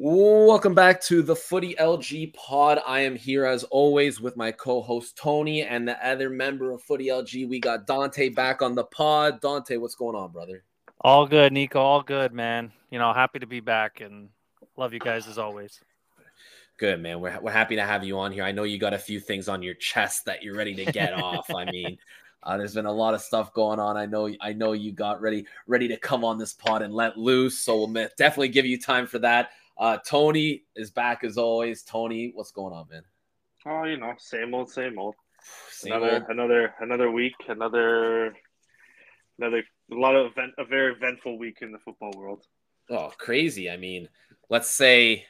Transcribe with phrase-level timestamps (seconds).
[0.00, 2.78] Welcome back to the Footy LG pod.
[2.86, 7.06] I am here as always with my co-host Tony and the other member of Footy
[7.06, 7.48] LG.
[7.48, 9.40] We got Dante back on the pod.
[9.40, 10.62] Dante, what's going on, brother?
[11.00, 11.80] All good, Nico.
[11.80, 12.70] All good, man.
[12.90, 14.28] You know, happy to be back and
[14.76, 15.80] love you guys as always.
[16.76, 17.18] Good, man.
[17.18, 18.44] We're, we're happy to have you on here.
[18.44, 21.12] I know you got a few things on your chest that you're ready to get
[21.20, 21.52] off.
[21.52, 21.98] I mean,
[22.44, 23.96] uh, there's been a lot of stuff going on.
[23.96, 27.18] I know, I know you got ready, ready to come on this pod and let
[27.18, 27.58] loose.
[27.58, 29.50] So we'll definitely give you time for that.
[29.78, 31.82] Uh, Tony is back as always.
[31.82, 33.02] Tony, what's going on, man?
[33.66, 35.14] Oh, you know, same old, same old.
[35.70, 36.24] Same another, old.
[36.30, 38.34] another, another week, another,
[39.38, 39.62] another,
[39.92, 42.44] a lot of event, a very eventful week in the football world.
[42.90, 43.70] Oh, crazy!
[43.70, 44.08] I mean,
[44.48, 45.26] let's say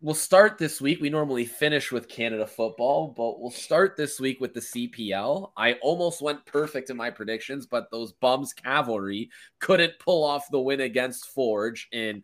[0.00, 1.00] we'll start this week.
[1.00, 5.52] We normally finish with Canada football, but we'll start this week with the CPL.
[5.56, 10.60] I almost went perfect in my predictions, but those bums cavalry couldn't pull off the
[10.60, 12.22] win against Forge in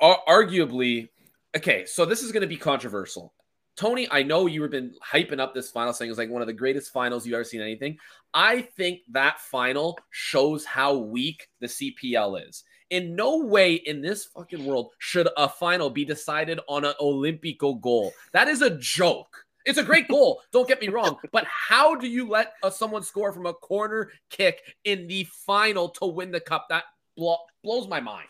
[0.00, 1.08] arguably,
[1.56, 3.32] okay, so this is going to be controversial.
[3.76, 6.52] Tony, I know you've been hyping up this final saying it's like one of the
[6.52, 7.98] greatest finals you've ever seen anything.
[8.32, 12.62] I think that final shows how weak the CPL is.
[12.90, 17.80] In no way in this fucking world should a final be decided on an Olympico
[17.80, 18.12] goal.
[18.32, 19.44] That is a joke.
[19.64, 20.42] It's a great goal.
[20.52, 21.16] Don't get me wrong.
[21.32, 25.88] But how do you let uh, someone score from a corner kick in the final
[25.90, 26.66] to win the cup?
[26.68, 26.84] That
[27.16, 28.28] blo- blows my mind.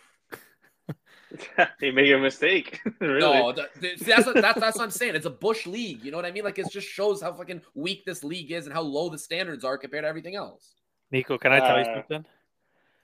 [1.81, 2.81] he made a mistake.
[3.01, 3.21] really.
[3.21, 5.15] No, that's what, that's that's what I'm saying.
[5.15, 6.05] It's a bush league.
[6.05, 6.45] You know what I mean?
[6.45, 9.65] Like it just shows how fucking weak this league is and how low the standards
[9.65, 10.75] are compared to everything else.
[11.11, 12.25] Nico, can I tell uh, you something?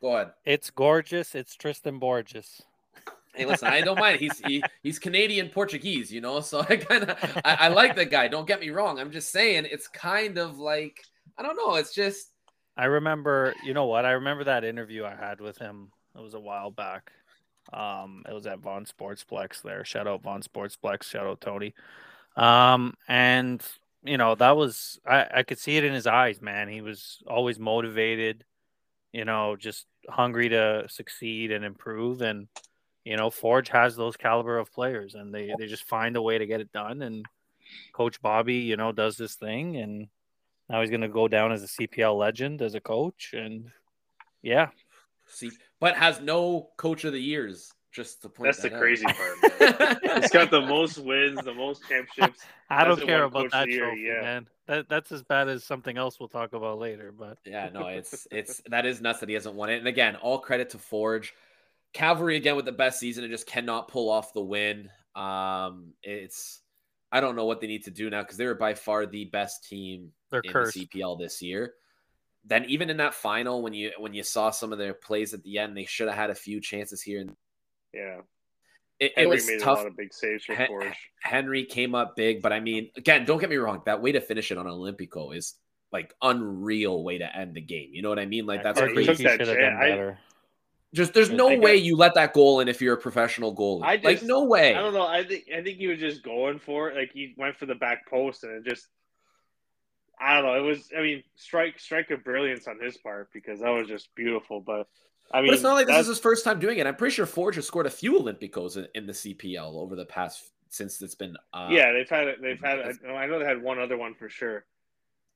[0.00, 0.32] Go ahead.
[0.44, 1.34] It's gorgeous.
[1.34, 2.62] It's Tristan Borges.
[3.34, 4.18] Hey, listen, I don't mind.
[4.18, 6.40] He's he, he's Canadian Portuguese, you know.
[6.40, 8.28] So I kind of I, I like that guy.
[8.28, 8.98] Don't get me wrong.
[8.98, 11.04] I'm just saying it's kind of like
[11.38, 11.76] I don't know.
[11.76, 12.30] It's just
[12.76, 13.54] I remember.
[13.64, 14.04] You know what?
[14.04, 15.92] I remember that interview I had with him.
[16.16, 17.12] It was a while back
[17.72, 19.84] um, it was at Vaughan Sportsplex there.
[19.84, 21.04] Shout out Vaughan Sportsplex.
[21.04, 21.74] Shout out Tony.
[22.36, 23.62] Um, and
[24.02, 26.68] you know that was I, I could see it in his eyes, man.
[26.68, 28.44] He was always motivated,
[29.12, 32.22] you know, just hungry to succeed and improve.
[32.22, 32.48] And
[33.04, 36.38] you know, Forge has those caliber of players, and they they just find a way
[36.38, 37.02] to get it done.
[37.02, 37.24] And
[37.92, 40.08] Coach Bobby, you know, does this thing, and
[40.68, 43.34] now he's going to go down as a CPL legend as a coach.
[43.34, 43.70] And
[44.42, 44.68] yeah,
[45.30, 47.72] See, but has no coach of the years.
[47.92, 49.98] Just to point that's that the crazy part.
[50.22, 52.38] He's got the most wins, the most championships.
[52.70, 54.20] I don't care about that trophy, yeah.
[54.20, 54.48] man.
[54.68, 57.10] That that's as bad as something else we'll talk about later.
[57.10, 59.78] But yeah, no, it's it's that is nuts that he hasn't won it.
[59.78, 61.34] And again, all credit to Forge.
[61.92, 64.88] Cavalry again with the best season and just cannot pull off the win.
[65.16, 66.60] Um, it's
[67.10, 69.24] I don't know what they need to do now because they were by far the
[69.24, 70.74] best team They're in cursed.
[70.74, 71.74] the CPL this year
[72.44, 75.42] then even in that final when you when you saw some of their plays at
[75.42, 77.36] the end they should have had a few chances here and
[77.92, 78.20] yeah
[79.00, 79.78] it, it was made tough.
[79.78, 80.94] a lot of big saves for Forge.
[81.22, 83.80] Henry came up big, but I mean, again, don't get me wrong.
[83.86, 85.54] That way to finish it on Olympico is
[85.90, 87.90] like unreal way to end the game.
[87.92, 88.44] You know what I mean?
[88.44, 89.24] Like that's yeah, crazy.
[89.24, 90.16] That I,
[90.94, 93.84] just there's no way you let that goal in if you're a professional goalie.
[93.84, 94.74] I just, like no way.
[94.74, 95.06] I don't know.
[95.06, 96.96] I think I think he was just going for it.
[96.96, 98.88] Like he went for the back post and it just
[100.20, 100.54] I don't know.
[100.54, 104.14] It was, I mean, strike strike of brilliance on his part because that was just
[104.14, 104.60] beautiful.
[104.60, 104.86] But
[105.32, 106.86] I mean, but it's not like this is his first time doing it.
[106.86, 110.04] I'm pretty sure Forge has scored a few Olympicos in, in the CPL over the
[110.04, 111.36] past since it's been.
[111.52, 112.80] Uh, yeah, they've had they've had.
[113.08, 114.64] I know they had one other one for sure,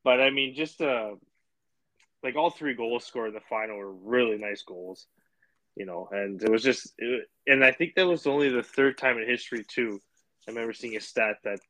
[0.04, 1.12] but I mean, just uh,
[2.24, 5.06] like all three goals scored in the final were really nice goals,
[5.76, 6.08] you know.
[6.10, 9.28] And it was just, it, and I think that was only the third time in
[9.28, 10.00] history too.
[10.46, 11.60] I remember seeing a stat that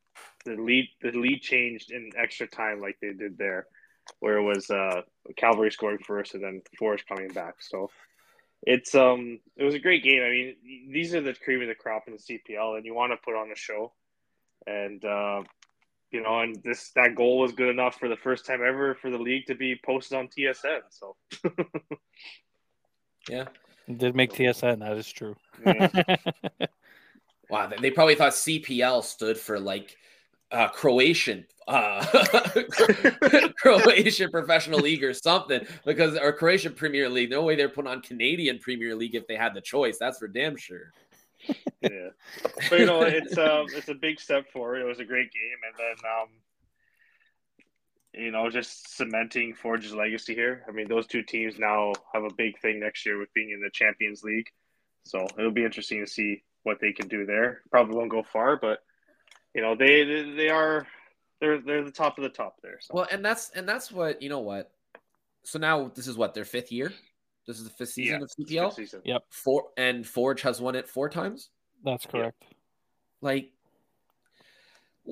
[0.45, 3.67] the lead the lead changed in extra time like they did there,
[4.19, 5.01] where it was uh,
[5.37, 7.55] Cavalry scoring first and then Forge coming back.
[7.59, 7.89] So
[8.63, 10.21] it's um it was a great game.
[10.23, 10.55] I mean,
[10.91, 13.35] these are the cream of the crop in the CPL, and you want to put
[13.35, 13.93] on a show,
[14.65, 15.43] and uh,
[16.11, 19.09] you know, and this that goal was good enough for the first time ever for
[19.11, 20.81] the league to be posted on TSN.
[20.89, 21.15] So
[23.29, 23.45] yeah,
[23.87, 24.79] it did make TSN.
[24.79, 25.35] That is true.
[25.65, 25.89] Yeah.
[27.49, 29.95] wow, they probably thought CPL stood for like
[30.51, 32.05] uh, Croatian uh,
[33.57, 37.29] Croatian professional league or something because or Croatian Premier League.
[37.29, 39.97] No way they're putting on Canadian Premier League if they had the choice.
[39.99, 40.91] That's for damn sure.
[41.81, 42.09] yeah,
[42.69, 44.81] but you know it's um it's a big step forward.
[44.81, 46.29] It was a great game, and then um
[48.13, 50.63] you know just cementing Forge's legacy here.
[50.67, 53.61] I mean, those two teams now have a big thing next year with being in
[53.61, 54.47] the Champions League,
[55.03, 57.61] so it'll be interesting to see what they can do there.
[57.71, 58.79] Probably won't go far, but
[59.53, 60.03] you know they
[60.35, 60.85] they are
[61.39, 62.79] they're they're the top of the top there.
[62.81, 62.93] So.
[62.95, 64.71] Well, and that's and that's what you know what.
[65.43, 66.91] So now this is what their fifth year.
[67.47, 68.73] This is the fifth season yeah, of CPL.
[68.73, 69.01] Season.
[69.05, 69.23] Yep.
[69.29, 71.49] Four and Forge has won it four times.
[71.83, 72.43] That's correct.
[73.21, 73.51] Like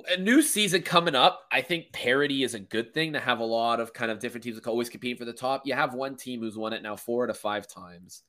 [0.07, 3.43] a new season coming up, I think parity is a good thing to have a
[3.43, 5.67] lot of kind of different teams that always compete for the top.
[5.67, 8.23] You have one team who's won it now four to five times.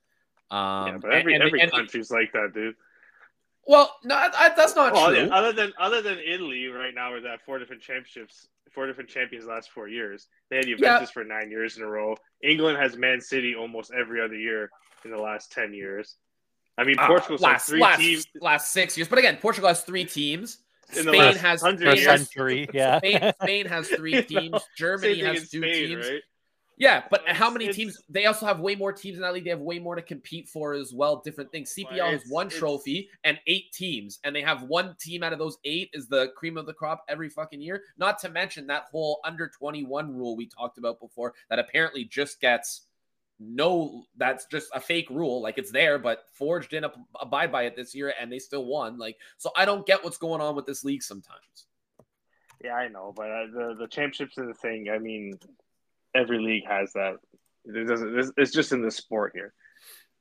[0.51, 2.77] Um, yeah, but every and- every and- country's like that, dude.
[3.67, 5.29] Well, no, I- that's not Well, true.
[5.31, 9.45] other than other than Italy, right now, we're at four different championships, four different champions
[9.47, 10.27] the last four years.
[10.51, 12.17] They had Juventus for nine years in a row.
[12.43, 14.71] England has Man City almost every other year
[15.05, 16.17] in the last ten years.
[16.77, 19.69] I mean, Ah, Portugal's had last three last, teams last six years, but again, Portugal
[19.69, 20.59] has three teams.
[20.91, 22.99] in the Spain last has hundred For a Spain has, century, yeah.
[22.99, 24.63] Spain, Spain has three You know, teams.
[24.77, 26.07] Germany has two Spain, teams.
[26.09, 26.23] right?
[26.77, 28.03] Yeah, but It's- how many teams?
[28.09, 29.45] They also have way more teams in that league.
[29.45, 31.17] They have way more to compete for as well.
[31.17, 31.73] Different things.
[31.73, 35.59] CPL has one trophy and eight teams, and they have one team out of those
[35.65, 37.85] eight is the cream of the crop every fucking year.
[37.97, 42.05] Not to mention that whole under twenty one rule we talked about before that apparently
[42.05, 42.87] just gets
[43.39, 44.05] no.
[44.17, 45.41] That's just a fake rule.
[45.43, 48.65] Like it's there, but Forge didn't ab- abide by it this year, and they still
[48.65, 48.99] won.
[48.99, 51.67] Like so, I don't get what's going on with this league sometimes.
[52.63, 54.89] Yeah, I know, but uh, the the championships are the thing.
[54.91, 55.39] I mean,
[56.15, 57.17] every league has that.
[57.65, 58.33] It doesn't.
[58.37, 59.55] It's, just in the sport here.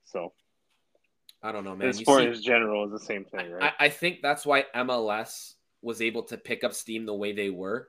[0.04, 0.32] So
[1.42, 1.88] I don't know, man.
[1.88, 3.72] the sport see- in general is the same thing, right?
[3.78, 7.50] I, I think that's why MLS was able to pick up steam the way they
[7.50, 7.88] were.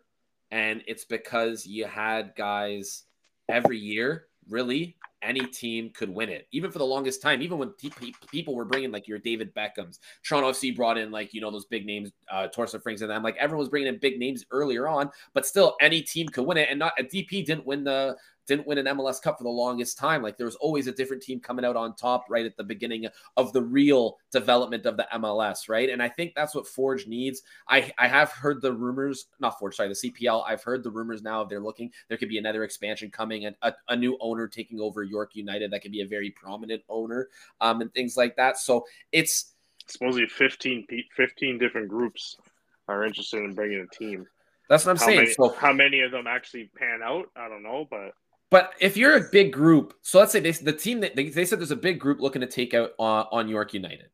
[0.51, 3.03] And it's because you had guys
[3.49, 6.47] every year, really, any team could win it.
[6.51, 7.73] Even for the longest time, even when
[8.31, 11.65] people were bringing like your David Beckhams, Toronto FC brought in like, you know, those
[11.65, 13.23] big names, uh, Torsten Frings and them.
[13.23, 16.57] Like everyone was bringing in big names earlier on, but still any team could win
[16.57, 16.67] it.
[16.69, 18.15] And not a DP didn't win the
[18.47, 20.21] didn't win an MLS Cup for the longest time.
[20.21, 23.07] Like there was always a different team coming out on top right at the beginning
[23.37, 25.89] of the real development of the MLS, right?
[25.89, 27.41] And I think that's what Forge needs.
[27.67, 30.43] I I have heard the rumors, not Forge, sorry, the CPL.
[30.47, 33.55] I've heard the rumors now if they're looking, there could be another expansion coming and
[33.61, 37.29] a, a new owner taking over York United that could be a very prominent owner,
[37.61, 38.57] um, and things like that.
[38.57, 39.51] So it's
[39.87, 42.37] Supposedly 15, 15 different groups
[42.87, 44.25] are interested in bringing a team.
[44.67, 45.17] that's what I'm How saying.
[45.17, 47.29] many, so how many of them actually pan out?
[47.35, 48.13] I don't know, but
[48.55, 51.43] But if you're a big group, so let's say they, the team that they, they
[51.43, 54.07] said there's a big group looking to take out on, on York United.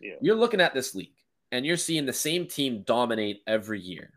[0.00, 0.14] Yeah.
[0.22, 1.12] You're looking at this league
[1.50, 4.14] and you're seeing the same team dominate every year.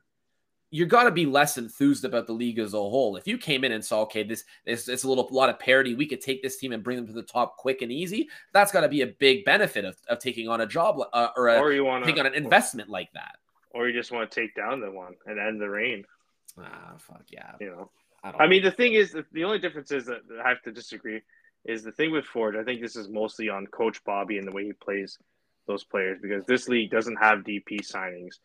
[0.71, 3.17] You're got to be less enthused about the league as a whole.
[3.17, 5.93] If you came in and saw, okay, this this it's a little lot of parity,
[5.93, 8.29] we could take this team and bring them to the top quick and easy.
[8.53, 11.49] That's got to be a big benefit of, of taking on a job uh, or
[11.49, 13.39] a or you want taking on an investment like that.
[13.71, 16.05] or you just want to take down the one and end the reign.
[16.57, 17.55] Ah, fuck yeah.
[17.59, 17.89] You know,
[18.25, 20.61] I, don't I mean, the thing is, that the only difference is that I have
[20.63, 21.21] to disagree.
[21.63, 22.55] Is the thing with Ford?
[22.57, 25.17] I think this is mostly on Coach Bobby and the way he plays
[25.67, 28.35] those players because this league doesn't have DP signings.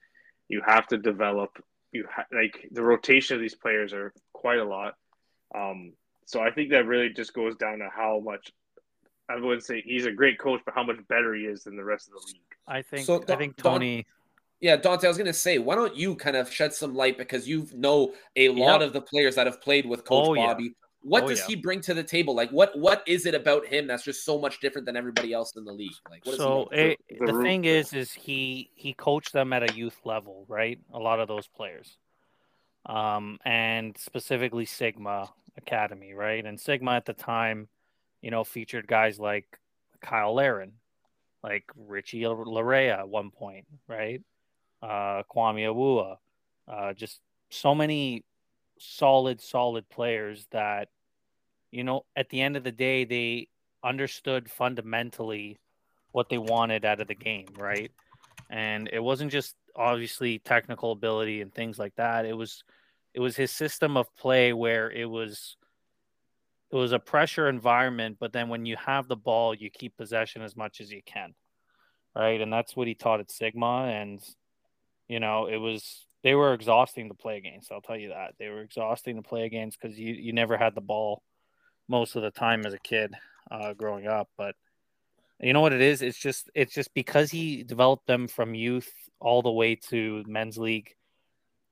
[0.49, 1.51] You have to develop.
[1.93, 4.95] You ha- like the rotation of these players are quite a lot.
[5.55, 5.93] Um,
[6.27, 8.53] so I think that really just goes down to how much.
[9.31, 11.85] I wouldn't say he's a great coach, but how much better he is than the
[11.85, 12.41] rest of the league.
[12.67, 14.07] I think So, I think Don- Tony.
[14.61, 17.17] Yeah, Dante, I was going to say, why don't you kind of shed some light
[17.17, 18.89] because you know a lot Yep.
[18.89, 20.49] of the players that have played with Coach Oh, yeah.
[20.49, 20.75] Bobby.
[21.03, 21.47] What Oh, does yeah.
[21.47, 22.35] he bring to the table?
[22.35, 25.57] Like, what what is it about him that's just so much different than everybody else
[25.57, 25.93] in the league?
[26.11, 26.77] Like, what is So he?
[26.77, 30.79] it, The the thing is, is he he coached them at a youth level, right?
[30.93, 31.97] A lot of those players,
[32.85, 36.45] um, and specifically Sigma Academy, right?
[36.45, 37.69] And Sigma at the time,
[38.21, 39.59] you know, featured guys like
[40.07, 40.73] Cyle Larin,
[41.43, 44.21] like Richie Laryea at one point, right?
[44.83, 46.17] Uh, Kwame Awuah,
[46.69, 47.21] uh, just
[47.51, 48.25] so many
[48.79, 50.89] solid, solid players that,
[51.71, 53.49] you know, at the end of the day, they
[53.85, 55.59] understood fundamentally
[56.13, 57.93] what they wanted out of the game, right?
[58.49, 62.25] And it wasn't just obviously technical ability and things like that.
[62.25, 62.65] It was
[63.15, 65.57] it was his system of play where it was
[66.73, 70.43] it was a pressure environment, but then when you have the ball, you keep possession
[70.43, 71.35] as much as you can.
[72.15, 72.41] Right?
[72.41, 74.21] And that's what he taught at Sigma and
[75.11, 78.35] you know, it was they were exhausting to play against, I'll tell you that.
[78.39, 81.25] They were exhausting to play against because you, you never had the ball
[81.89, 83.13] most of the time as a kid
[83.51, 84.29] uh, growing up.
[84.39, 84.55] But
[85.41, 86.01] you know what it is?
[86.01, 88.89] It's just it's just because he developed them from youth
[89.19, 90.95] all the way to men's league.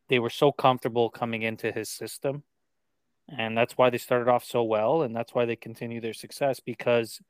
[0.08, 2.42] They were so comfortable coming into his system,
[3.28, 6.58] and that's why they started off so well, and that's why they continue their success
[6.58, 7.20] because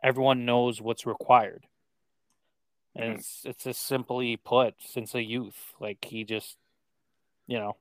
[0.00, 1.64] everyone knows what's required.
[2.96, 6.56] And it's it's just simply put, since a youth, like he just,
[7.46, 7.76] you know,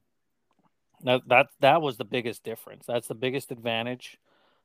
[1.04, 2.86] that that that was the biggest difference.
[2.88, 4.18] That's the biggest advantage.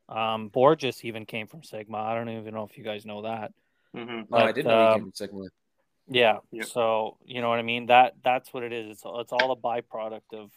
[0.08, 1.98] Um, Borges even came from Sigma.
[1.98, 3.52] I don't even know if you guys know that.
[3.94, 4.32] Mm-hmm.
[4.32, 5.44] oh, I didn't know he um, came from Sigma.
[6.08, 6.38] Yeah.
[6.50, 6.64] Yeah.
[6.64, 7.86] So you know what I mean.
[7.86, 8.90] That that's what it is.
[8.90, 10.50] It's it's all a byproduct of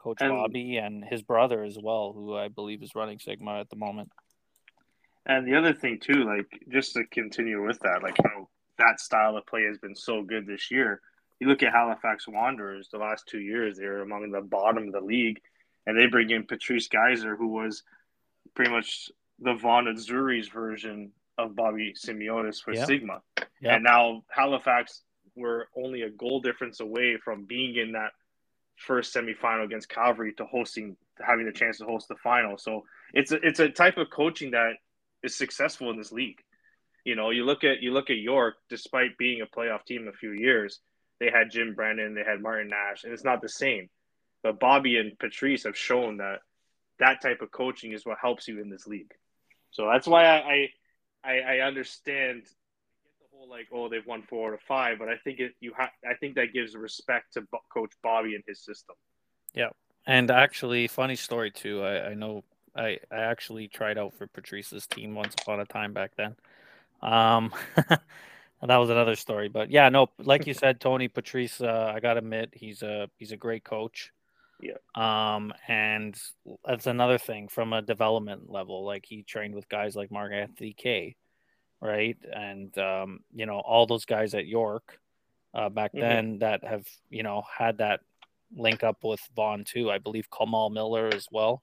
[0.00, 3.70] Coach And- Bobby and his brother as well, who I believe is running Sigma at
[3.70, 4.10] the moment.
[5.24, 8.48] And the other thing too, like just to continue with that, like how
[8.82, 11.00] that style of play has been so good this year.
[11.40, 15.00] You look at Halifax Wanderers the last two years; they're among the bottom of the
[15.00, 15.40] league,
[15.86, 17.82] and they bring in Patrice Gheisar, who was
[18.54, 19.10] pretty much
[19.40, 22.86] the Vaughan Azzurri's version of Bobby Smyrniotis for Yep.
[22.86, 23.22] Sigma.
[23.38, 23.46] Yep.
[23.62, 25.02] And now Halifax
[25.34, 28.12] were only a goal difference away from being in that
[28.76, 32.58] first semifinal against Cavalry to hosting having the chance to host the final.
[32.58, 32.84] So
[33.14, 34.72] it's a, it's a type of coaching that
[35.22, 36.40] is successful in this league.
[37.04, 40.16] You know, you look at you look at York, despite being a playoff team a
[40.16, 40.80] few years,
[41.18, 43.88] they had Jim Brennan, they had Martin Nash, and it's not the same.
[44.42, 46.40] But Bobby and Patrice have shown that
[46.98, 49.12] that type of coaching is what helps you in this league.
[49.70, 50.68] So that's why I
[51.24, 55.16] I, I understand the whole like oh they've won four out of five, but I
[55.24, 58.64] think it you ha- I think that gives respect to Bo- Coach Bobby and his
[58.64, 58.94] system.
[59.54, 59.70] Yeah,
[60.06, 61.82] and actually, funny story too.
[61.82, 62.44] I, I know
[62.74, 66.36] I, I actually tried out for Patrice's team once upon a time back then.
[67.02, 67.52] Um,
[68.62, 69.48] that was another story.
[69.48, 73.32] But yeah, no, like you said, Tony Patrice, uh, I gotta admit, he's a he's
[73.32, 74.12] a great coach.
[74.60, 74.76] Yeah.
[74.94, 76.16] Um, and
[76.64, 78.84] that's another thing from a development level.
[78.84, 81.16] Like he trained with guys like Mark Anthony Kaye,
[81.80, 82.16] right?
[82.32, 84.98] And um, you know, all those guys at York
[85.54, 86.00] uh, back Mhm.
[86.00, 88.00] then that have you know had that
[88.54, 89.90] link up with Vaughan too.
[89.90, 91.62] I believe Kamal Miller as well.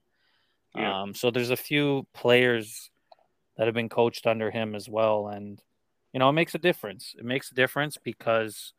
[0.76, 1.02] Yeah.
[1.02, 2.89] Um, so there's a few players
[3.60, 5.62] that have been coached under him as well, and
[6.14, 7.14] you know it makes a difference.
[7.20, 8.72] It makes a difference because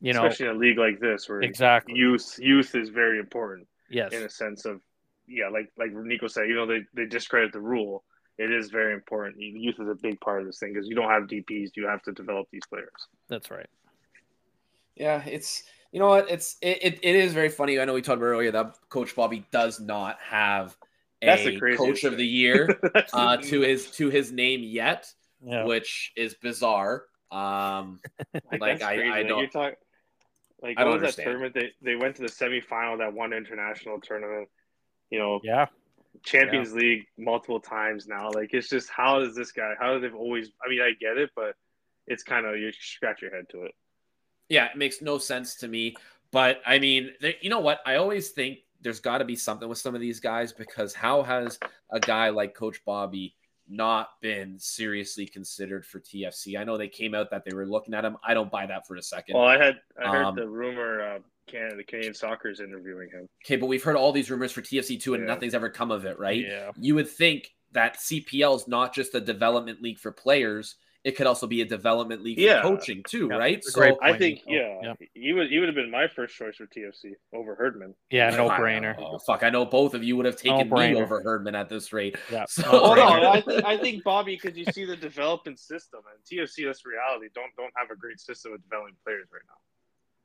[0.00, 1.94] you know especially in a league like this where exactly.
[1.94, 4.80] youth youth is very important yes, in a sense of
[5.28, 8.04] yeah like like Nico said you know they, they discredit the rule
[8.38, 11.10] it is very important youth is a big part of this thing because you don't
[11.10, 13.68] have DPS you have to develop these players that's right.
[14.94, 17.78] Yeah, it's you know what it's it, it, it is very funny.
[17.78, 20.76] I know we talked about earlier that Coach Bobby does not have
[21.22, 22.78] That's the a craziest Coach of the Year
[23.12, 25.10] uh, to his to his name yet,
[25.44, 27.04] Yeah, which is bizarre.
[27.30, 28.00] Um,
[28.50, 29.74] like, that's I- I don't- you're talk-
[30.62, 31.54] like I don't was that tournament?
[31.54, 34.48] They, they went to the semifinal of that one international tournament
[35.10, 35.66] you know yeah,
[36.24, 38.30] Champions League multiple times now.
[38.30, 41.18] Like it's just how does this guy how do they've always I mean I get
[41.18, 41.54] it but
[42.06, 43.72] it's kind of you scratch your head to it.
[44.48, 45.94] Yeah, it makes no sense to me.
[46.32, 47.80] But I mean, you know what?
[47.86, 51.20] I always think there's got to be something with some of these guys because how
[51.24, 51.58] has
[51.90, 53.34] a guy like Coach Bobby
[53.68, 56.56] not been seriously considered for TFC?
[56.56, 58.16] I know they came out that they were looking at him.
[58.22, 59.34] I don't buy that for a second.
[59.34, 63.26] well I had I heard Um, the rumor uh, Canada Canadian Soccer is interviewing him
[63.44, 65.34] Okay, but we've heard all these rumors for TFC too, and Yeah.
[65.34, 66.44] nothing's ever come of it, right?
[66.46, 70.76] yeah, You would think that CPL is not just a development league for players;
[71.06, 72.62] it could also be a development league Yeah.
[72.62, 73.62] for coaching too, Yeah, right?
[73.62, 74.50] So I think Nico.
[74.50, 75.06] yeah, Yeah.
[75.14, 77.94] he would he would have been my first choice for TFC over Herdman.
[78.10, 78.96] yeah, no brainer.
[78.98, 81.02] Oh, fuck, I know both of you would have taken me No-brainer.
[81.02, 82.16] over Herdman at this rate.
[82.30, 83.22] Yeah, So- no Oh brainer.
[83.22, 86.84] no, I think I think Bobby because you see the development system and TFC that's
[86.84, 89.60] reality don't don't have a great system of developing players right now.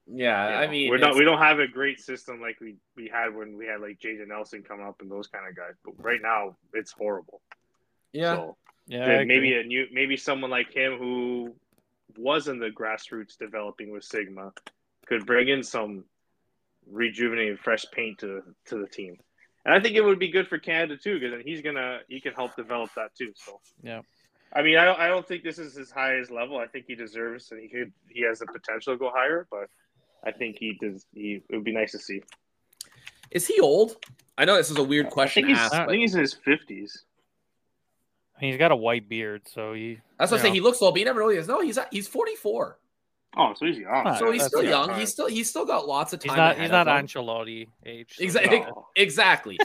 [0.07, 3.07] Yeah, You I mean, we're not we don't have a great system like we we
[3.07, 5.75] had when we had like Jayden Nelson come up and those kind of guys.
[5.85, 7.39] But right now it's horrible.
[8.13, 8.57] yeah, So
[8.91, 11.55] Yeah, then maybe a new maybe someone like him who
[12.17, 14.51] was in the grassroots developing with Sigma
[15.05, 16.03] could bring in some
[16.89, 19.17] rejuvenated fresh paint to to the team.
[19.63, 22.19] And I think it would be good for Canada too because then he's gonna he
[22.19, 23.31] can help develop that too.
[23.35, 24.01] So Yeah.
[24.53, 26.57] I mean, I don't, I don't think this is his highest level.
[26.57, 29.69] I think he deserves and he could he has the potential to go higher, but
[30.25, 31.05] I think he does.
[31.13, 32.21] He it would be nice to see.
[33.31, 33.95] is he old?
[34.37, 35.73] I know this is a weird I question think to he's ask.
[35.75, 37.05] I but think he's in his fifties.
[38.41, 39.99] He's got a white beard, so he.
[40.19, 40.49] That's what I say.
[40.49, 40.53] know.
[40.55, 41.47] He looks old, but he never really is.
[41.47, 42.77] No, he's he's 44.
[43.37, 44.15] Oh, so he's young.
[44.17, 44.69] So he's still good.
[44.69, 44.93] young.
[44.99, 46.31] He's still he's still got lots of time.
[46.31, 46.51] He's not.
[46.51, 46.87] ahead He's not.
[46.87, 48.15] Ancelotti age.
[48.17, 48.59] so- Exactly.
[48.59, 48.87] No.
[48.97, 49.57] Exactly.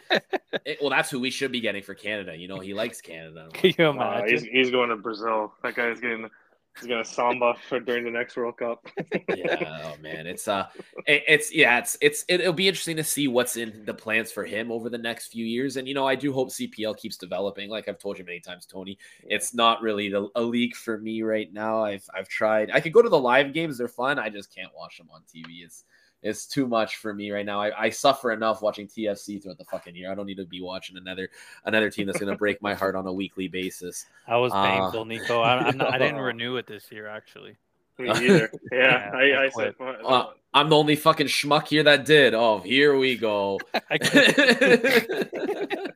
[0.64, 2.36] It- well, that's who we should be getting for Canada.
[2.36, 3.48] You know, he likes Canada.
[3.52, 4.28] Can you Uh, imagine?
[4.28, 5.52] he's, he's going to Brazil.
[5.64, 6.30] That guy's getting
[6.78, 8.86] he's gonna samba for during the next World Cup.
[9.34, 9.56] yeah.
[9.94, 10.66] Oh man, it's uh,
[11.06, 14.30] it- it's yeah, it's it's it, it'll be interesting to see what's in the plans
[14.32, 15.76] for him over the next few years.
[15.76, 17.70] And you know, I do hope CPL keeps developing.
[17.70, 21.22] Like I've told you many times, Tony, it's not really the, a league for me
[21.22, 21.82] right now.
[21.84, 22.70] I've I've tried.
[22.72, 24.18] I could go to the live games; they're fun.
[24.18, 25.64] I just can't watch them on TV.
[25.64, 25.84] It's
[26.26, 27.60] it's too much for me right now.
[27.60, 30.10] I, I suffer enough watching TFC throughout the fucking year.
[30.10, 31.30] I don't need to be watching another
[31.64, 34.06] another team that's going to break my heart on a weekly basis.
[34.28, 35.40] That was Uh, painful, Nico.
[35.40, 37.56] I, I'm not, I didn't renew it this year, actually.
[37.98, 38.50] Me either.
[38.72, 39.76] Yeah, Yeah, I, I I said.
[39.78, 39.96] quit.
[40.04, 40.26] Uh,
[40.56, 42.32] I'm the only fucking schmuck here that did.
[42.32, 43.60] Oh, here we go.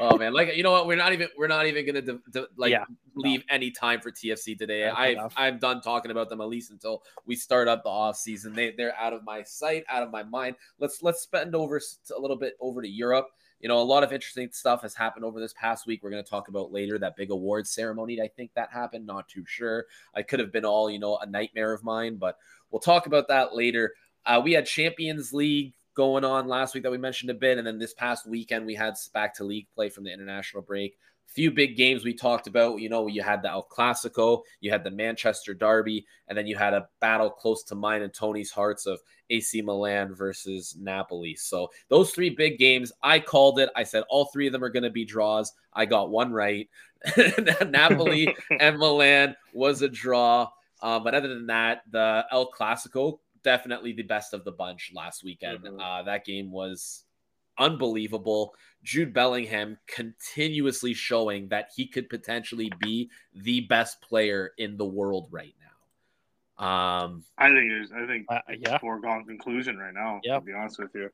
[0.00, 0.86] Oh man, like you know what?
[0.86, 2.84] We're not even we're not even gonna de- de- like Yeah,
[3.14, 4.82] leave any time for TFC today.
[4.82, 5.34] That's I enough.
[5.36, 8.54] I'm done talking about them at least until we start up the off season.
[8.54, 10.56] They they're out of my sight, out of my mind.
[10.78, 13.28] Let's let's spend over a little bit over to Europe.
[13.60, 16.02] You know, a lot of interesting stuff has happened over this past week.
[16.02, 18.20] We're going to talk about later that big awards ceremony.
[18.20, 19.06] I think that happened.
[19.06, 19.86] Not too sure.
[20.14, 22.38] I could have been all, you know, a nightmare of mine, but
[22.70, 23.94] we'll talk about that later.
[24.24, 27.58] Uh, we had Champions League going on last week that we mentioned a bit.
[27.58, 30.96] And then this past weekend, we had back to league play from the international break
[31.30, 32.80] few big games we talked about.
[32.80, 36.56] You know, you had the El Clasico, you had the Manchester Derby, and then you
[36.56, 41.34] had a battle close to mine and Tony's hearts of AC Milan versus Napoli.
[41.36, 43.70] So those three big games, I called it.
[43.76, 45.52] I said all three of them are going to be draws.
[45.72, 46.68] I got one right.
[47.66, 50.48] Napoli and Milan was a draw.
[50.82, 55.24] Uh, but other than that, the El Clasico definitely the best of the bunch last
[55.24, 55.60] weekend.
[55.60, 55.80] Mm-hmm.
[55.80, 57.04] Uh, that game was
[57.60, 58.54] unbelievable.
[58.82, 65.28] Jude Bellingham continuously showing that he could potentially be the best player in the world
[65.30, 66.64] right now.
[66.66, 67.92] Um, I think it is.
[67.92, 68.78] I think uh, it's yeah.
[68.78, 70.20] foregone conclusion right now.
[70.24, 70.40] Yep.
[70.40, 71.10] To be honest with you,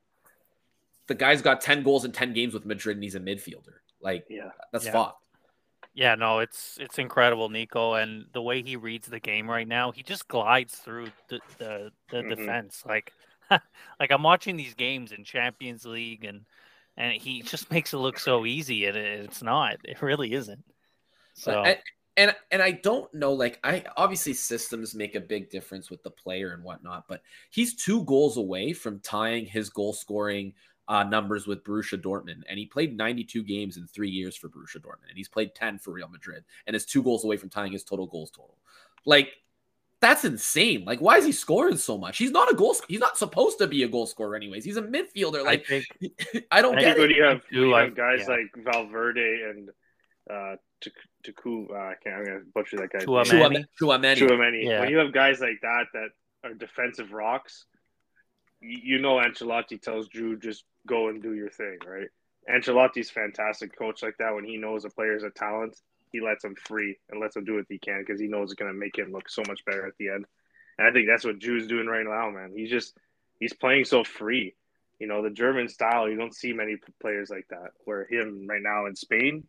[1.07, 3.75] the guy's got ten goals in ten games with Madrid, and he's a midfielder.
[4.01, 4.91] Like, yeah, that's yeah.
[4.91, 5.23] fucked.
[5.93, 9.91] Yeah, no, it's it's incredible, Nico, and the way he reads the game right now,
[9.91, 12.29] he just glides through the the, the mm-hmm.
[12.29, 12.83] defense.
[12.85, 13.13] Like,
[13.99, 16.45] like I'm watching these games in Champions League and
[16.97, 19.77] and he just makes it look so easy, and it's not.
[19.83, 20.63] It really isn't.
[21.33, 21.63] So.
[21.63, 21.77] And,
[22.17, 26.09] and and I don't know, like I obviously systems make a big difference with the
[26.09, 30.53] player and whatnot, but he's two goals away from tying his goal scoring
[30.87, 34.77] uh, numbers with Borussia Dortmund, and he played 92 games in three years for Borussia
[34.77, 37.71] Dortmund, and he's played 10 for Real Madrid, and is two goals away from tying
[37.71, 38.57] his total goals total.
[39.05, 39.33] Like
[39.99, 40.83] that's insane.
[40.85, 42.17] Like, why is he scoring so much?
[42.17, 42.75] He's not a goal.
[42.87, 44.63] He's not supposed to be a goal scorer, anyways.
[44.63, 45.43] He's a midfielder.
[45.43, 47.11] Like, I, think, I don't I get it.
[47.11, 48.35] You have, you have guys yeah.
[48.35, 49.69] like Valverde and
[50.29, 50.55] uh,
[51.25, 51.67] Taku.
[51.71, 52.15] Uh, I can't.
[52.15, 52.99] I'm gonna butcher that guy.
[52.99, 53.65] Tchouameni.
[53.81, 54.65] Tchouameni.
[54.65, 54.81] Yeah.
[54.81, 56.09] When you have guys like that that
[56.43, 57.65] are defensive rocks,
[58.61, 62.07] you know Ancelotti tells Jude just go and do your thing, right?
[62.49, 65.75] Ancelotti's fantastic coach like that when he knows a player's a talent
[66.17, 68.59] he lets him free and lets him do what he can because he knows it's
[68.59, 70.25] going to make him look so much better at the end.
[70.77, 72.53] And I think that's what Jude's doing right now, man.
[72.55, 72.97] He's just
[73.39, 74.55] he's playing so free.
[74.99, 77.71] You know, the German style, you don't see many players like that.
[77.85, 79.43] Where him right now in Spain,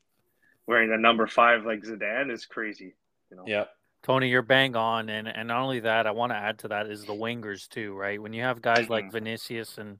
[0.67, 2.95] wearing the number five like Zidane is crazy.
[3.31, 3.45] You know.
[3.47, 3.65] Yeah.
[4.03, 6.87] Tony, you're bang on, and and not only that, I want to add to that
[6.87, 8.23] is the wingers too, right?
[8.23, 9.13] When you have guys like mm-hmm.
[9.13, 9.99] Vinicius and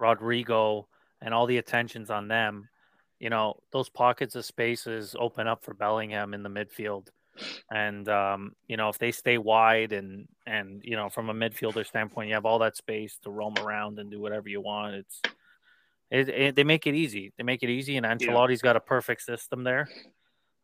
[0.00, 0.86] Rodrygo
[1.20, 2.68] and all the attentions on them,
[3.18, 7.08] you know, those pockets of spaces open up for Bellingham in the midfield.
[7.70, 11.86] And um, you know, if they stay wide and and you know, from a midfielder
[11.86, 14.94] standpoint, you have all that space to roam around and do whatever you want.
[14.94, 15.20] It's
[16.10, 17.32] it, it, they make it easy.
[17.36, 18.68] They make it easy, and Ancelotti's yeah.
[18.68, 19.88] got a perfect system there,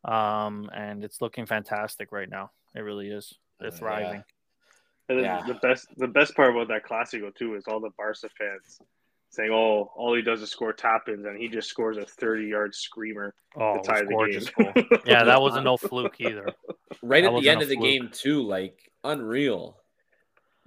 [0.03, 2.51] um, and it's looking fantastic right now.
[2.75, 3.33] It really is.
[3.59, 4.23] They're thriving.
[5.09, 5.15] Yeah.
[5.15, 5.43] And yeah.
[5.45, 8.79] the best the best part about that Classico too is all the Barca fans
[9.33, 12.75] saying, "Oh, all he does is score tap ins, and he just scores a thirty-yard
[12.75, 16.45] screamer oh, to tie the game." yeah, that wasn't no fluke either.
[17.01, 19.77] Right that at the end of the game, too, like unreal.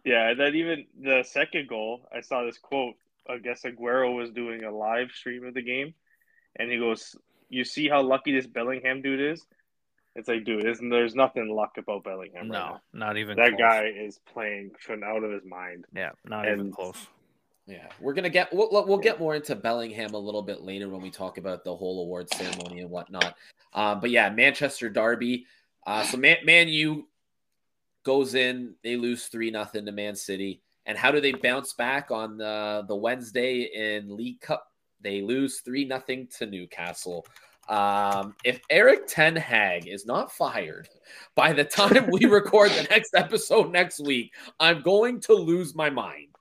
[0.05, 2.95] Yeah, and then even the second goal, I saw this quote.
[3.29, 5.95] I guess Aguero was doing a live stream of the game,
[6.57, 7.17] and he goes,
[7.49, 9.47] "You see how lucky this Bellingham dude is."
[10.17, 12.49] It's like, dude, isn't there's nothing luck about Bellingham?
[12.49, 13.37] No, right not even.
[13.37, 13.59] That close.
[13.59, 14.73] guy is playing
[15.05, 15.85] out of his mind.
[15.95, 17.07] Yeah, not and even close
[17.67, 21.01] yeah, we're gonna get we'll we'll get more into Bellingham a little bit later when
[21.01, 23.35] we talk about the whole award ceremony and whatnot.
[23.73, 25.47] Um, but yeah, Manchester Derby.
[25.85, 27.09] Uh, so Man, Man U
[28.05, 32.13] goes in, they lose three nothing to Man City, and how do they bounce back
[32.13, 34.69] on the the Wednesday in League Cup?
[35.01, 37.27] They lose three nothing to Newcastle.
[37.69, 40.89] Um, if Erik Ten Hag is not fired
[41.35, 45.91] by the time we record the next episode next week, I'm going to lose my
[45.91, 46.36] mind.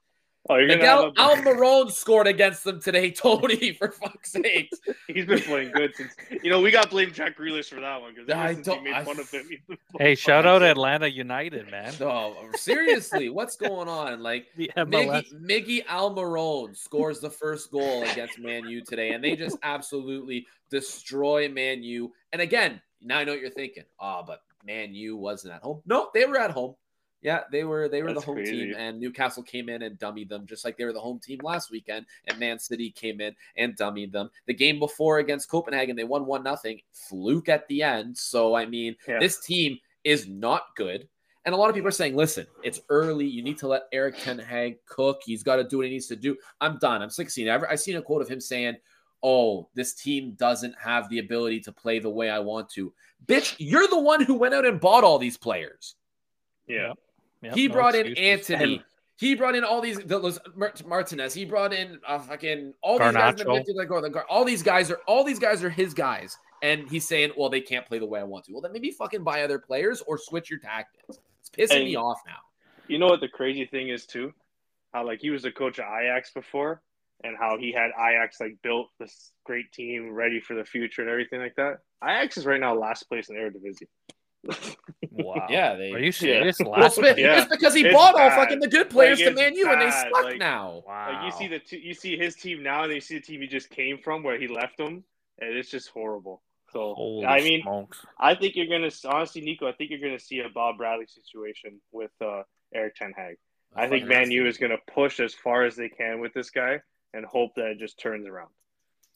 [0.47, 1.11] Oh, you're Miguel a...
[1.13, 3.73] Almiron scored against them today, Tony.
[3.73, 4.71] For fuck's sake,
[5.07, 6.13] he's been playing good since.
[6.43, 8.83] You know, we got blamed Jack Grealish for that one because I don't.
[8.83, 9.49] Made fun of him.
[9.97, 11.93] Hey, shout out Atlanta United, man.
[11.99, 14.21] Oh, seriously, what's going on?
[14.21, 19.57] Like Miggy, Miggy Almiron scores the first goal against Man U today, and they just
[19.63, 22.13] absolutely destroy Man U.
[22.33, 23.85] And again, now I know what you're thinking.
[23.99, 25.81] Ah, oh, but Man U wasn't at home.
[25.87, 26.75] No, they were at home.
[27.25, 28.67] Yeah, they were they were That's the home crazy.
[28.67, 31.39] team, and Newcastle came in and dummied them, just like they were the home team
[31.41, 32.05] last weekend.
[32.27, 34.29] And Man City came in and dummied them.
[34.45, 38.15] The game before against Copenhagen, they won one nothing, fluke at the end.
[38.15, 39.17] So I mean, yeah.
[39.17, 41.07] this team is not good.
[41.45, 43.25] And a lot of people are saying, listen, it's early.
[43.25, 45.21] You need to let Erik Ten Hag cook.
[45.25, 46.37] He's got to do what he needs to do.
[46.61, 47.01] I'm done.
[47.01, 47.49] I'm 16.
[47.49, 48.75] I've, I've seen a quote of him saying,
[49.23, 52.93] oh, this team doesn't have the ability to play the way I want to.
[53.25, 55.95] Bitch, you're the one who went out and bought all these players.
[56.67, 56.93] Yeah.
[57.41, 58.49] Yep, he no brought excuses.
[58.49, 58.83] in Antony.
[59.17, 60.39] He brought in all these those
[60.85, 61.33] Martinez.
[61.33, 63.35] He brought in uh, fucking all these guys.
[63.37, 67.49] That all these guys are all these guys are his guys, and he's saying, "Well,
[67.49, 70.01] they can't play the way I want to." Well, then maybe fucking buy other players
[70.05, 71.19] or switch your tactics.
[71.39, 72.39] It's pissing and me off now.
[72.87, 74.33] You know what the crazy thing is too?
[74.93, 76.81] How like he was a coach of Ajax before,
[77.23, 81.09] and how he had Ajax like built this great team ready for the future and
[81.09, 81.79] everything like that.
[82.03, 83.87] Ajax is right now last place in the Eredivisie.
[85.11, 85.47] Wow.
[85.49, 86.57] Yeah, they are you serious?
[86.59, 86.67] Yeah.
[86.67, 87.41] Well, yeah.
[87.41, 88.31] It's because he it's bought bad.
[88.31, 90.83] all fucking the good players like, to Man U and they suck like, now.
[90.87, 91.09] Wow.
[91.11, 93.41] Like you see the t- you see his team now and you see the team
[93.41, 95.03] he just came from where he left them
[95.39, 96.41] and it's just horrible.
[96.71, 98.05] So Holy I mean, smokes.
[98.19, 99.67] I think you're gonna honestly, Nico.
[99.67, 103.37] I think you're gonna see a Bob Bradley situation with uh, Erik Ten Hag.
[103.75, 106.49] I, I think Man U is gonna push as far as they can with this
[106.49, 106.81] guy
[107.13, 108.49] and hope that it just turns around.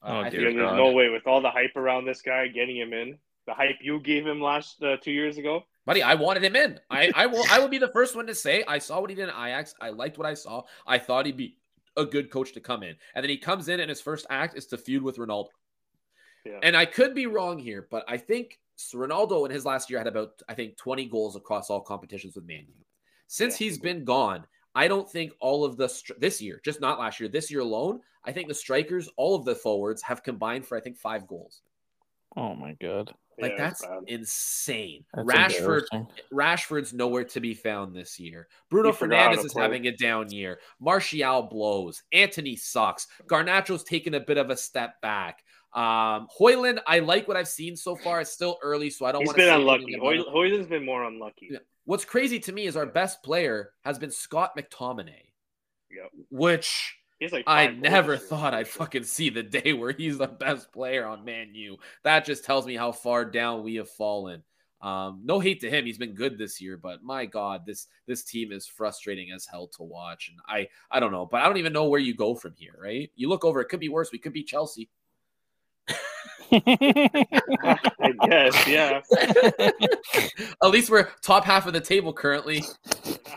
[0.02, 3.18] Oh, there's no way with all the hype around this guy, getting him in,
[3.50, 5.64] the hype you gave him last uh, two years ago.
[5.86, 6.80] Buddy, I wanted him in.
[6.92, 9.16] I, I will I will be the first one to say I saw what he
[9.16, 9.74] did in Ajax.
[9.82, 10.62] I liked what I saw.
[10.86, 11.58] I thought he'd be
[11.98, 12.96] a good coach to come in.
[13.16, 15.48] And then he comes in and his first act is to feud with Ronaldo.
[16.46, 16.60] Yeah.
[16.62, 18.60] And I could be wrong here, but I think
[18.94, 22.46] Ronaldo in his last year had about I think 20 goals across all competitions with
[22.46, 22.74] Man U.
[23.26, 23.66] Since yeah.
[23.66, 27.30] he's been gone, I don't think all of the this year, just not last year,
[27.30, 30.82] this year alone, I think the strikers, all of the forwards have combined for I
[30.82, 31.62] think 5 goals.
[32.38, 33.14] Oh my god.
[33.42, 35.06] Like yeah, that's insane.
[35.14, 35.84] That's Rashford
[36.34, 38.48] Rashford's nowhere to be found this year.
[38.70, 40.60] Bruno Fernandes is having a down year.
[40.80, 42.04] Martial blows.
[42.12, 43.08] Antony sucks.
[43.28, 45.44] Garnacho's taken a bit of a step back.
[45.74, 48.22] Um, Højlund, I like what I've seen so far.
[48.22, 49.26] It's still early, so I don't.
[49.26, 49.44] Want to.
[49.44, 49.98] He's been unlucky.
[50.00, 51.52] Højlund's been more unlucky.
[51.86, 55.30] What's crazy to me is our best player has been Scott McTominay.
[55.92, 56.12] Yep.
[56.30, 56.99] Which
[57.34, 61.26] like I never thought I'd fucking see the day where he's the best player on
[61.26, 61.78] Man U.
[62.04, 64.44] That just tells me how far down we have fallen.
[64.82, 68.24] Um, no hate to him; he's been good this year, but my God, this this
[68.24, 70.30] team is frustrating as hell to watch.
[70.30, 72.80] And I I don't know, but I don't even know where you go from here.
[72.82, 73.12] Right?
[73.16, 74.12] You look over; it could be worse.
[74.14, 74.90] We could be Chelsea.
[76.52, 79.02] I guess, yeah.
[80.64, 82.64] At least we're top half of the table currently.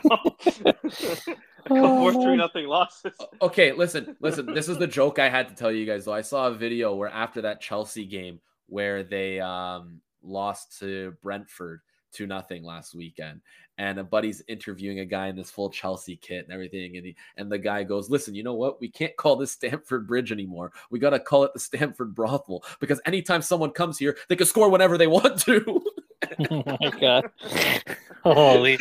[1.67, 3.13] four three nothing losses.
[3.41, 4.53] Okay, listen, listen.
[4.53, 6.05] This is the joke I had to tell you guys.
[6.05, 11.15] Though I saw a video where after that Chelsea game where they um, lost to
[11.23, 11.81] Brentford
[12.13, 13.41] two nothing last weekend,
[13.79, 17.17] and a buddy's interviewing a guy in this full Chelsea kit and everything, and he,
[17.37, 18.81] and the guy goes, "Listen, you know what?
[18.81, 20.73] We can't call this Stamford Bridge anymore.
[20.91, 24.47] We got to call it the Stamford Brothel because anytime someone comes here, they can
[24.47, 25.83] score whenever they want to."
[26.51, 27.31] oh my god!
[28.23, 28.79] Holy!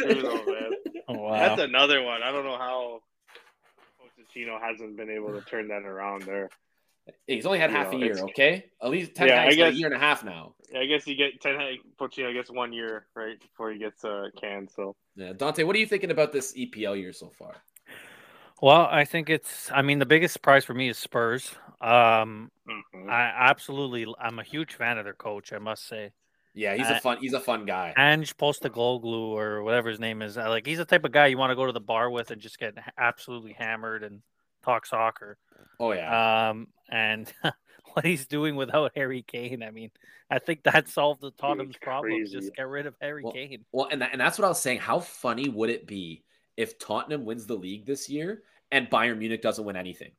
[1.21, 1.31] Wow.
[1.33, 2.23] That's another one.
[2.23, 3.01] I don't know how
[3.99, 6.49] Pochettino hasn't been able to turn that around there.
[7.27, 8.65] He's only had you half know, a year, okay?
[8.81, 10.53] At least ten yeah, I guess, a year and a half now.
[10.71, 11.57] Yeah, I guess you get ten
[11.99, 14.69] Pochettino, I guess one year, right, before he gets uh canned.
[14.75, 17.55] So yeah, Dante, what are you thinking about this EPL year so far?
[18.61, 19.71] Well, I think it's.
[19.73, 21.55] I mean, the biggest surprise for me is Spurs.
[21.81, 23.09] Um, mm-hmm.
[23.09, 25.51] I absolutely, I'm a huge fan of their coach.
[25.51, 26.11] I must say.
[26.53, 27.93] Yeah, he's uh, a fun he's a fun guy.
[27.97, 30.35] Ange Postecoglou or whatever his name is.
[30.35, 32.41] Like he's the type of guy you want to go to the bar with and
[32.41, 34.21] just get absolutely hammered and
[34.63, 35.37] talk soccer.
[35.79, 36.49] Oh yeah.
[36.49, 37.31] Um and
[37.93, 39.91] what he's doing without Harry Kane, I mean,
[40.29, 42.25] I think that solved the Tottenham's problem.
[42.25, 43.65] Just get rid of Harry well, Kane.
[43.71, 44.79] Well, and that, and that's what I was saying.
[44.79, 46.23] How funny would it be
[46.57, 50.11] if Tottenham wins the league this year and Bayern Munich doesn't win anything?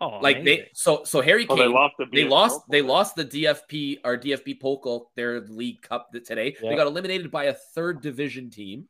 [0.00, 0.64] Oh, like amazing.
[0.64, 1.58] they so so Harry Kane.
[1.58, 5.82] Oh, they lost the they lost they lost the DFP or DFB Pokal their League
[5.82, 6.56] Cup today.
[6.60, 6.70] Yep.
[6.70, 8.86] They got eliminated by a third division team.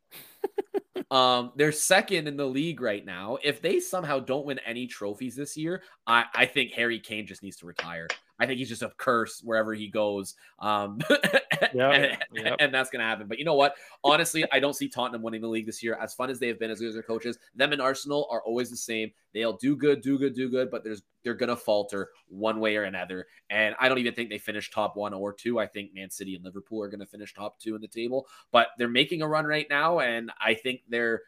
[1.10, 3.38] um, they're second in the league right now.
[3.42, 7.42] If they somehow don't win any trophies this year, I I think Harry Kane just
[7.42, 8.08] needs to retire.
[8.38, 10.34] I think he's just a curse wherever he goes.
[10.60, 12.56] Um, yep, and, yep.
[12.60, 13.26] and, that's going to happen.
[13.26, 13.74] But you know what?
[14.04, 15.98] Honestly, I don't see Tottenham winning the league this year.
[16.00, 18.42] As fun as they have been as good as their coaches, them and Arsenal are
[18.42, 19.10] always the same.
[19.34, 22.76] They'll do good, do good, do good, but there's they're going to falter one way
[22.76, 23.26] or another.
[23.50, 25.58] And I don't even think they finish top one or two.
[25.58, 28.28] I think Man City and Liverpool are going to finish top two in the table.
[28.52, 31.22] But they're making a run right now, and I think their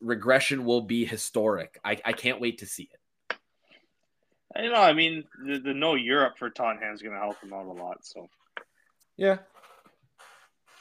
[0.00, 1.78] regression will be historic.
[1.84, 2.99] I, I can't wait to see it.
[4.56, 4.74] I know.
[4.74, 7.72] I mean, the, the no Europe for Tottenham is going to help them out a
[7.72, 8.04] lot.
[8.04, 8.28] So,
[9.16, 9.38] yeah,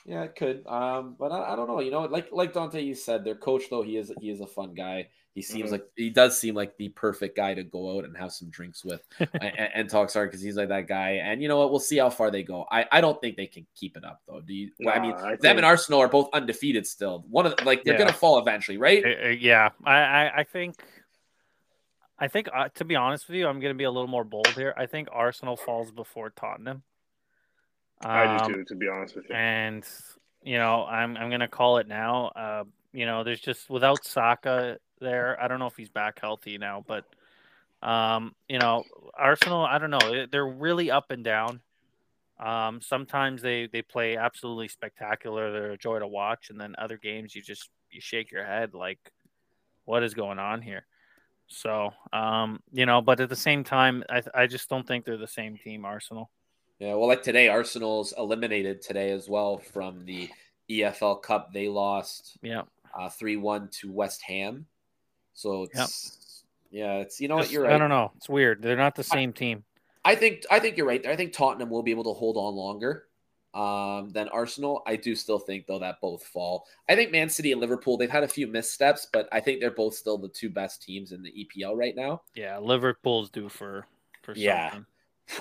[0.05, 0.65] yeah, it could.
[0.65, 1.81] Um, but I, I, don't know.
[1.81, 4.47] You know, like like Dante, you said, their coach though he is he is a
[4.47, 5.09] fun guy.
[5.35, 5.73] He seems mm-hmm.
[5.73, 8.83] like he does seem like the perfect guy to go out and have some drinks
[8.83, 11.21] with and, and, talk sorry because he's like that guy.
[11.23, 11.69] And you know what?
[11.69, 12.65] We'll see how far they go.
[12.71, 14.41] I, I don't think they can keep it up though.
[14.41, 14.71] Do you?
[14.79, 17.23] Nah, I mean, I them and Arsenal are both undefeated still.
[17.29, 17.99] One of like they're yeah.
[17.99, 19.05] gonna fall eventually, right?
[19.05, 20.83] Uh, uh, yeah, I I, I think
[22.19, 24.23] I think, uh, to be honest with you, I'm going to be a little more
[24.23, 24.73] bold here.
[24.77, 26.83] I think Arsenal falls before Tottenham.
[28.03, 29.35] Um, I do um, too, to be honest with you.
[29.35, 29.85] And
[30.43, 32.27] you know, I'm I'm going to call it now.
[32.27, 35.41] Uh, you know, there's just without Saka, there.
[35.41, 37.05] I don't know if he's back healthy now, but
[37.81, 38.83] um, you know,
[39.17, 40.25] Arsenal, I don't know.
[40.29, 41.61] They're really up and down.
[42.39, 45.51] Um, sometimes they they play absolutely spectacular.
[45.51, 48.73] They're a joy to watch, and then other games you just you shake your head
[48.73, 48.99] like,
[49.85, 50.85] what is going on here?
[51.49, 55.17] So, um, you know, but at the same time, I I just don't think they're
[55.17, 56.29] the same team, Arsenal.
[56.79, 60.29] Yeah, well, like today, Arsenal's eliminated today as well from the
[60.69, 61.51] EFL Cup.
[61.51, 62.61] They lost, yeah,
[62.97, 64.65] uh, three uh, one to West Ham.
[65.33, 66.81] So it's yep.
[66.81, 67.73] yeah, it's you know what you're right.
[67.73, 68.11] I don't know.
[68.15, 68.61] It's weird.
[68.61, 69.63] They're not the same I, team.
[70.05, 71.05] I think I think you're right.
[71.05, 73.08] I think Tottenham will be able to hold on longer
[73.53, 74.83] um, than Arsenal.
[74.85, 76.65] I do still think though that both fall.
[76.87, 79.71] I think Man City and Liverpool they've had a few missteps, but I think they're
[79.71, 82.21] both still the two best teams in the EPL right now.
[82.35, 83.85] Yeah, Liverpool's due for
[84.21, 84.71] for yeah.
[84.71, 84.85] Something.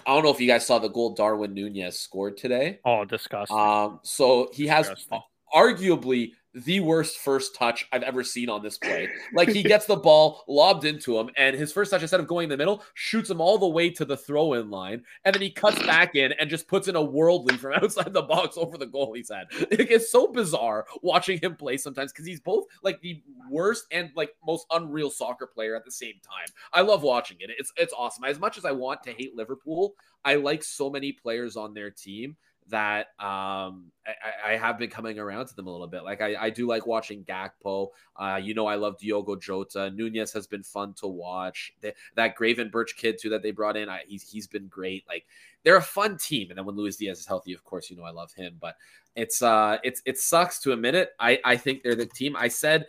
[0.06, 2.78] I don't know if you guys saw the goal Darwin Nunez scored today.
[2.84, 3.56] Oh, disgusting.
[3.56, 5.06] Um, so he disgusting.
[5.12, 5.22] has
[5.54, 9.08] arguably the worst first touch I've ever seen on this play.
[9.34, 12.44] Like he gets the ball lobbed into him, and his first touch, instead of going
[12.44, 15.42] in the middle, shoots him all the way to the throw in line, and then
[15.42, 18.78] he cuts back in and just puts in a worldly from outside the box over
[18.78, 19.46] the goal he's had.
[19.70, 24.30] It's so bizarre watching him play sometimes because he's both like the worst and like
[24.46, 26.46] most unreal soccer player at the same time.
[26.72, 27.50] I love watching it.
[27.58, 28.24] It's it's awesome.
[28.24, 31.90] As much as I want to hate Liverpool, I like so many players on their
[31.90, 32.36] team
[32.68, 36.04] that um, I, I, have been coming around to them a little bit.
[36.04, 37.88] Like I, I do like watching Gakpo.
[38.16, 39.90] Uh, you know, I love Diogo Jota.
[39.90, 41.72] Nunez has been fun to watch.
[42.14, 45.04] That Gravenberch kid too that they brought in, I, he's he's been great.
[45.08, 45.24] Like
[45.64, 46.50] they're a fun team.
[46.50, 48.56] And then when Luis Diaz is healthy, of course, you know I love him.
[48.60, 48.76] But
[49.16, 51.10] it's uh it's it sucks to admit it.
[51.18, 52.36] I I think they're the team.
[52.36, 52.86] I said.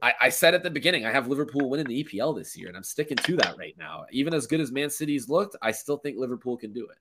[0.00, 2.76] I, I, said at the beginning, I have Liverpool winning the EPL this year, and
[2.78, 4.06] I'm sticking to that right now.
[4.10, 6.96] Even as good as Man City's looked, I still think Liverpool can do it.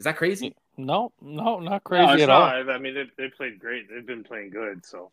[0.00, 0.56] Is that crazy?
[0.78, 2.30] No, no, not crazy no, at not.
[2.30, 2.70] all.
[2.70, 3.86] I mean, they, they played great.
[3.90, 4.86] They've been playing good.
[4.86, 5.10] So,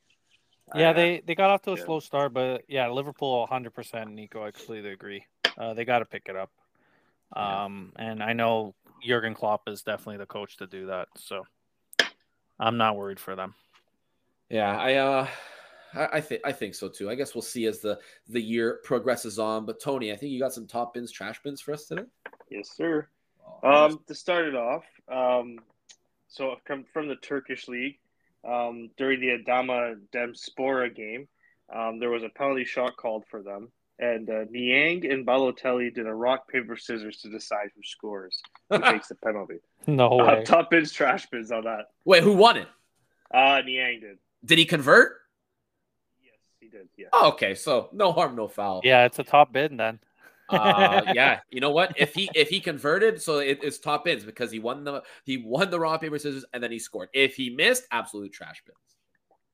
[0.74, 1.84] yeah, uh, they they got off to a yeah.
[1.84, 3.74] slow start, but yeah, Liverpool 100.
[3.74, 5.26] percent Nico, I completely agree.
[5.58, 6.52] Uh, they got to pick it up.
[7.36, 8.12] Um, yeah.
[8.12, 11.10] and I know Jurgen Klopp is definitely the coach to do that.
[11.18, 11.46] So,
[12.58, 13.56] I'm not worried for them.
[14.50, 15.28] Yeah, I uh.
[15.94, 17.10] I, think I think so too.
[17.10, 19.66] I guess we'll see as the the year progresses on.
[19.66, 22.04] But Tony, I think you got some top bins, trash bins for us today.
[22.50, 23.08] Yes, sir.
[23.64, 25.60] Um, to start it off, um,
[26.28, 27.98] so from from the Turkish league,
[28.48, 31.28] um, during the Adana Demirspor game,
[31.74, 36.06] um, there was a penalty shot called for them, and uh, Niang and Balotelli did
[36.06, 39.58] a rock paper scissors to decide who scores, who takes the penalty.
[39.88, 40.42] No uh, way.
[40.42, 41.88] Uh, top bins, trash bins on that.
[42.06, 42.68] Wait, who won it?
[43.34, 44.18] Uh, Niang did.
[44.46, 45.18] Did he convert?
[46.24, 46.88] Yes, he did.
[46.98, 47.08] Yeah.
[47.12, 48.82] Oh, okay, so no harm, no foul.
[48.84, 50.00] Yeah, it's a top bid then
[50.50, 51.94] uh, yeah, you know what?
[51.98, 55.38] If he if he converted, so it, it's top ins because he won the he
[55.38, 57.10] won the rock paper scissors and then he scored.
[57.14, 58.78] If he missed, absolute trash bins.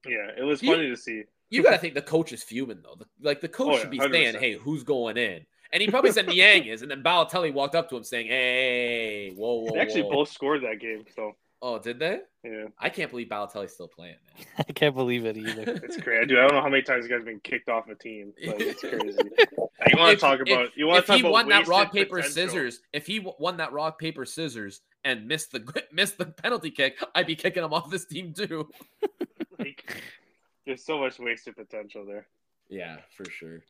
[0.05, 1.23] Yeah, it was funny to see.
[1.49, 2.95] You got to think the coach is fuming though.
[2.97, 4.11] The, like the coach oh, yeah, should be 100%.
[4.11, 7.75] saying, "Hey, who's going in?" And he probably said Niang is, and then Balotelli walked
[7.75, 10.11] up to him saying, "Hey, whoa, whoa." They actually whoa.
[10.11, 12.19] both scored that game, so Oh, did they?
[12.43, 12.65] Yeah.
[12.77, 14.45] I can't believe Balotelli's still playing, man.
[14.67, 15.61] I can't believe it either.
[15.83, 16.25] it's crazy.
[16.25, 18.33] Dude, I don't know how many times you guys have been kicked off a team.
[18.45, 19.17] Like, it's crazy.
[19.87, 20.65] you want to talk about?
[20.65, 21.19] If, you want to talk about?
[21.19, 22.33] If he won that rock paper potential.
[22.33, 22.81] scissors?
[22.91, 27.27] If he won that rock paper scissors and missed the missed the penalty kick, I'd
[27.27, 28.69] be kicking him off this team too.
[29.57, 30.03] like,
[30.65, 32.27] there's so much wasted potential there.
[32.67, 33.61] Yeah, for sure.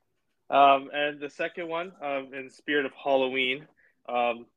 [0.49, 3.67] Um, and the second one, um, in spirit of Halloween,
[4.09, 4.47] um,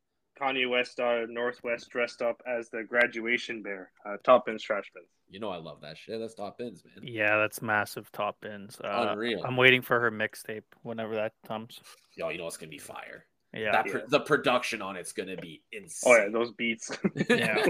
[0.40, 4.90] Kanye West uh, North West dressed up as the graduation bear, uh, top bins, trash
[4.94, 5.08] bins.
[5.28, 6.20] You know I love that shit.
[6.20, 7.06] That's top bins, man.
[7.06, 8.78] Yeah, that's massive top bins.
[8.82, 9.42] Uh, Unreal.
[9.44, 11.80] I'm waiting for her mixtape whenever that comes.
[12.16, 13.24] Yo, you know it's gonna be fire.
[13.52, 14.00] Yeah, that yeah.
[14.08, 16.12] the production on it's gonna be insane.
[16.12, 16.90] Oh yeah, those beats.
[17.28, 17.66] yeah,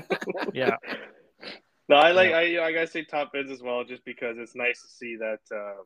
[0.53, 0.77] yeah.
[1.89, 2.31] No, I like.
[2.31, 2.63] Yeah.
[2.63, 5.39] I I gotta say top bins as well, just because it's nice to see that
[5.55, 5.83] uh,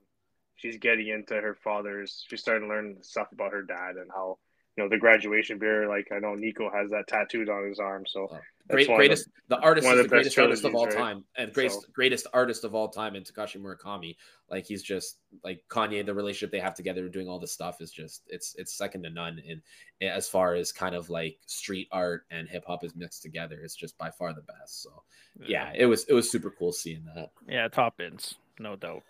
[0.56, 2.24] she's getting into her father's.
[2.26, 4.38] She's starting to learn stuff about her dad and how
[4.76, 5.88] you know the graduation beer.
[5.88, 8.04] Like I know Nico has that tattooed on his arm.
[8.06, 10.96] So oh, great, greatest the, the, artist is the, the greatest artist of all right?
[10.96, 11.88] time, and greatest so.
[11.92, 14.16] greatest artist of all time in Takashi Murakami.
[14.48, 16.04] Like he's just like Kanye.
[16.06, 19.10] The relationship they have together, doing all this stuff, is just it's it's second to
[19.10, 19.40] none.
[19.44, 19.60] In
[20.06, 23.74] as far as kind of like street art and hip hop is mixed together, it's
[23.74, 24.82] just by far the best.
[24.82, 25.02] So
[25.46, 27.30] yeah, it was it was super cool seeing that.
[27.48, 29.02] Yeah, top ins, no doubt.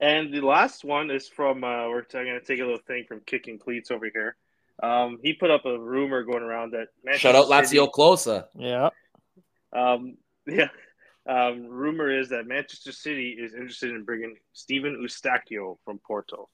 [0.00, 3.20] And the last one is from uh, we're going to take a little thing from
[3.26, 4.36] Kicking Cleats over here.
[4.82, 8.46] Um, he put up a rumor going around that Manchester Shut out Lazio Closer.
[8.56, 8.90] Yeah.
[9.74, 10.68] Um, yeah.
[11.26, 16.48] Um, rumor is that Manchester City is interested in bringing Stephen Eustáquio from Porto.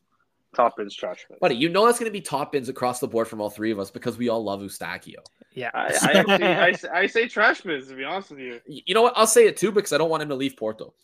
[0.54, 1.38] Top bins, trash bins.
[1.40, 3.70] Buddy, you know that's going to be top bins across the board from all three
[3.70, 5.18] of us because we all love Eustáquio.
[5.54, 5.70] Yeah.
[5.74, 8.60] I, I, actually, I, I, say trash bins, to be honest with you.
[8.66, 9.14] You know what?
[9.16, 10.94] I'll say it too because I don't want him to leave Porto.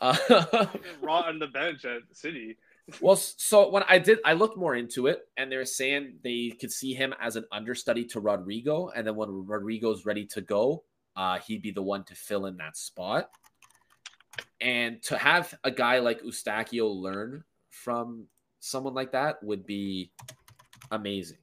[0.00, 0.16] Uh,
[1.02, 2.56] raw on the bench at City.
[3.00, 6.72] Well, so when I did, I looked more into it, and they're saying they could
[6.72, 10.84] see him as an understudy to Rodrigo, and then when Rodrigo's ready to go,
[11.16, 13.30] uh, he'd be the one to fill in that spot.
[14.60, 18.26] And to have a guy like Eustáquio learn from
[18.60, 20.12] someone like that would be
[20.90, 21.38] amazing.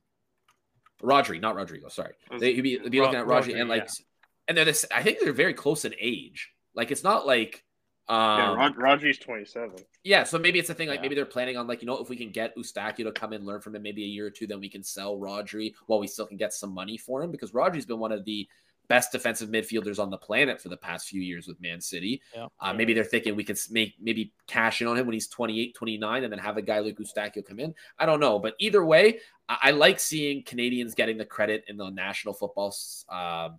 [1.03, 1.89] Rodri, not Rodrigo.
[1.89, 4.05] Sorry, they'd be, be looking at Rodri, Rodri and like, yeah.
[4.47, 4.86] and they're this.
[4.93, 6.51] I think they're very close in age.
[6.73, 7.64] Like it's not like
[8.07, 9.71] um, yeah, Rod- Rodri's 27.
[10.03, 11.01] Yeah, so maybe it's a thing like yeah.
[11.01, 13.45] maybe they're planning on like you know if we can get Eustáquio to come in
[13.45, 16.07] learn from him maybe a year or two, then we can sell Rodri while we
[16.07, 18.47] still can get some money for him because Rodri's been one of the
[18.87, 22.21] best defensive midfielders on the planet for the past few years with Man City.
[22.35, 22.47] Yeah.
[22.59, 25.73] Uh, maybe they're thinking we can make maybe cash in on him when he's 28,
[25.73, 27.73] 29 and then have a guy like Eustáquio come in.
[27.97, 31.77] I don't know, but either way, I, I like seeing Canadians getting the credit in
[31.77, 32.75] the national football
[33.09, 33.49] uh,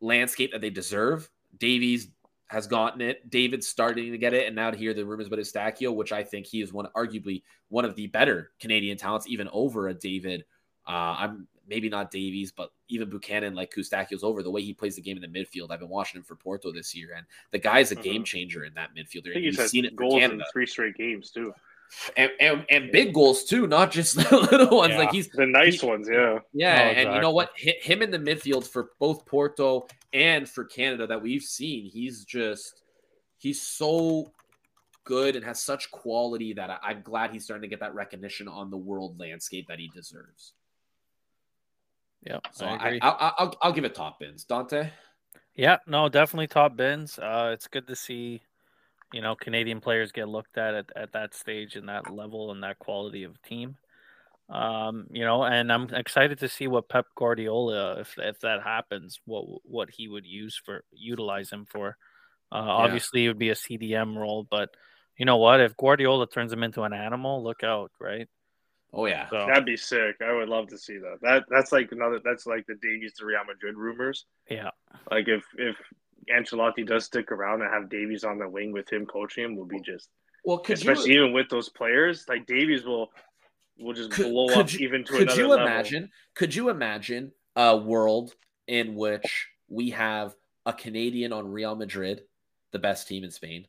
[0.00, 1.28] landscape that they deserve.
[1.58, 2.08] Davies
[2.52, 3.30] has gotten it.
[3.30, 6.22] David's starting to get it, and now to hear the rumors about Eustáquio, which I
[6.22, 10.44] think he is one, arguably one of the better Canadian talents, even over a David.
[10.86, 14.96] Uh, I'm maybe not Davies, but even Buchanan, like Eustáquio's over the way he plays
[14.96, 15.70] the game in the midfield.
[15.70, 18.04] I've been watching him for Porto this year, and the guy's a mm-hmm.
[18.04, 19.30] game changer in that midfielder.
[19.30, 21.54] I think he's seen it goals in three straight games too.
[22.16, 24.92] And, and, and big goals too, not just the little ones.
[24.92, 26.84] Yeah, like he's the nice he, ones, yeah, yeah.
[26.84, 27.04] Oh, exactly.
[27.04, 27.50] And you know what?
[27.56, 32.82] Him in the midfield for both Porto and for Canada that we've seen, he's just
[33.38, 34.32] he's so
[35.04, 38.48] good and has such quality that I, am glad he's starting to get that recognition
[38.48, 40.52] on the world landscape that he deserves.
[42.24, 44.44] Yeah, so I, I, will I'll give it top bins.
[44.44, 44.90] Dante.
[45.54, 47.18] Yeah, no, definitely top bins.
[47.18, 48.42] Uh, it's good to see,
[49.12, 52.62] you know, Canadian players get looked at, at at that stage and that level and
[52.62, 53.76] that quality of team.
[54.48, 59.20] Um, you know, and I'm excited to see what Pep Guardiola, if if that happens,
[59.24, 61.96] what what he would use for utilize him for.
[62.50, 62.72] Uh, yeah.
[62.72, 64.70] Obviously, it would be a CDM role, but
[65.16, 65.60] you know what?
[65.60, 68.28] If Guardiola turns him into an animal, look out, right?
[68.94, 70.16] Oh yeah, so, that'd be sick.
[70.20, 71.18] I would love to see that.
[71.22, 72.20] That that's like another.
[72.22, 74.26] That's like the Davies to Real Madrid rumors.
[74.50, 74.70] Yeah,
[75.10, 75.76] like if if
[76.30, 79.66] Ancelotti does stick around and have Davies on the wing with him coaching him, will
[79.66, 80.08] be just
[80.44, 80.62] well.
[80.68, 83.10] especially you, even with those players, like Davies will
[83.78, 85.66] will just could, blow could up you, even to could another you level.
[85.66, 86.10] imagine?
[86.34, 88.34] Could you imagine a world
[88.66, 90.34] in which we have
[90.66, 92.22] a Canadian on Real Madrid,
[92.70, 93.66] the best team in Spain,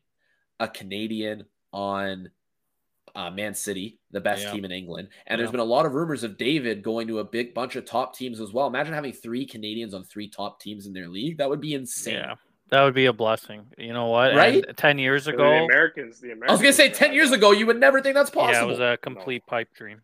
[0.60, 2.30] a Canadian on
[3.14, 4.52] uh, Man City, the best yeah.
[4.52, 5.08] team in England.
[5.26, 5.42] And yeah.
[5.42, 8.16] there's been a lot of rumors of David going to a big bunch of top
[8.16, 8.66] teams as well.
[8.66, 11.38] Imagine having three Canadians on three top teams in their league.
[11.38, 12.14] That would be insane.
[12.14, 12.34] Yeah.
[12.70, 13.66] That would be a blessing.
[13.78, 14.34] You know what?
[14.34, 14.64] Right?
[14.66, 15.50] And 10 years ago.
[15.50, 16.50] The Americans, the Americans.
[16.50, 18.52] I was going to say 10 years ago, you would never think that's possible.
[18.52, 19.50] Yeah, it was a complete no.
[19.50, 20.00] pipe dream.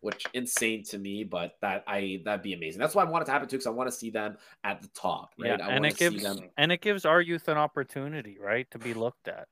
[0.00, 2.78] Which insane to me, but that I that'd be amazing.
[2.78, 4.82] That's why I want it to happen too, because I want to see them at
[4.82, 5.30] the top.
[5.38, 5.58] Right?
[5.58, 6.22] Yeah, and it gives
[6.58, 9.48] and it gives our youth an opportunity, right, to be looked at.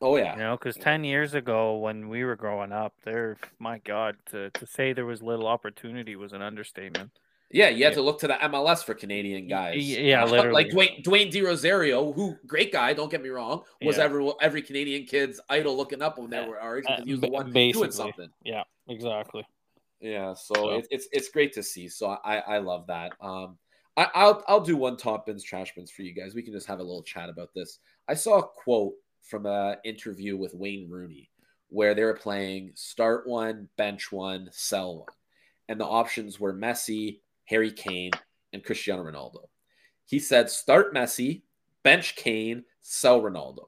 [0.00, 3.78] Oh yeah, you know, because ten years ago when we were growing up, there, my
[3.78, 7.10] God, to, to say there was little opportunity was an understatement.
[7.50, 7.96] Yeah, you had yeah.
[7.96, 9.76] to look to the MLS for Canadian guys.
[9.88, 10.52] Yeah, literally.
[10.52, 14.04] like Dwayne Dwayne De Rosario, who great guy, don't get me wrong, was yeah.
[14.04, 17.20] every every Canadian kid's idol looking up when they were our age because he was
[17.20, 17.80] the one Basically.
[17.80, 18.28] doing something.
[18.44, 19.44] Yeah, exactly.
[20.00, 20.70] Yeah, so, so.
[20.70, 21.88] It, it's it's great to see.
[21.88, 23.12] So I I love that.
[23.20, 23.58] Um,
[23.96, 26.34] I, I'll I'll do one top bins trash bins for you guys.
[26.34, 27.78] We can just have a little chat about this.
[28.06, 28.92] I saw a quote
[29.28, 31.30] from an interview with Wayne Rooney
[31.68, 35.06] where they were playing start one, bench one, sell one.
[35.68, 38.12] And the options were Messi, Harry Kane,
[38.52, 39.48] and Cristiano Ronaldo.
[40.06, 41.42] He said start Messi,
[41.82, 43.66] bench Kane, sell Ronaldo.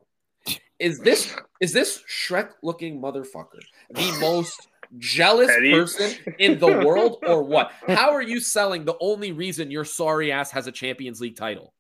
[0.79, 7.43] Is this is this Shrek looking motherfucker the most jealous person in the world or
[7.43, 7.71] what?
[7.87, 11.75] How are you selling the only reason your sorry ass has a Champions League title?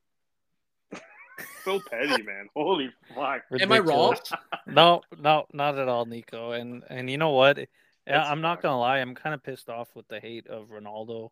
[1.64, 2.48] so petty, man.
[2.55, 3.42] Holy fuck.
[3.50, 3.62] Ridiculous.
[3.62, 4.16] Am I wrong?
[4.66, 6.53] no, no, not at all, Nico.
[6.53, 7.59] And and you know what?
[8.07, 8.98] I'm not gonna lie.
[8.98, 11.31] I'm kind of pissed off with the hate of Ronaldo.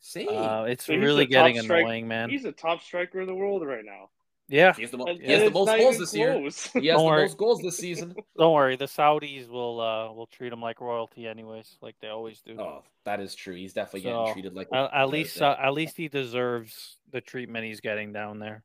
[0.00, 2.30] See, uh, it's so really getting annoying, man.
[2.30, 4.10] He's a top striker in the world right now.
[4.48, 6.14] Yeah, he has the, mo- he has the most goals this close.
[6.14, 6.82] year.
[6.82, 7.22] He has Don't the worry.
[7.22, 8.14] most goals this season.
[8.38, 12.42] Don't worry, the Saudis will uh will treat him like royalty, anyways, like they always
[12.42, 12.56] do.
[12.60, 13.56] Oh, that is true.
[13.56, 14.68] He's definitely so, getting treated like.
[14.72, 18.62] Uh, at least, uh, at least he deserves the treatment he's getting down there.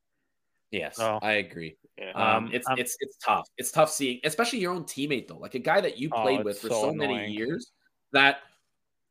[0.71, 1.19] Yes, oh.
[1.21, 1.75] I agree.
[1.97, 2.11] Yeah.
[2.13, 3.47] Um, it's um, it's it's tough.
[3.57, 6.39] It's tough seeing, especially your own teammate though, like a guy that you oh, played
[6.39, 7.71] oh, with for so, so many years.
[8.13, 8.39] That,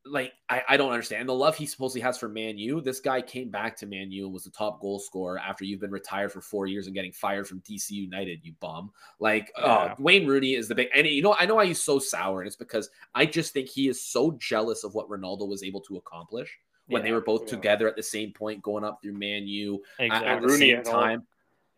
[0.05, 2.81] like, I, I don't understand the love he supposedly has for Man U.
[2.81, 5.81] This guy came back to Man U and was the top goal scorer after you've
[5.81, 8.41] been retired for four years and getting fired from DC United.
[8.43, 8.91] You bum.
[9.21, 9.95] Like, uh, yeah.
[9.99, 12.47] Wayne Rooney is the big, and you know, I know why he's so sour, and
[12.47, 15.97] it's because I just think he is so jealous of what Ronaldo was able to
[15.97, 17.51] accomplish when yeah, they were both yeah.
[17.51, 20.29] together at the same point, going up through Man U exactly.
[20.29, 21.27] at, at the Rooney same time.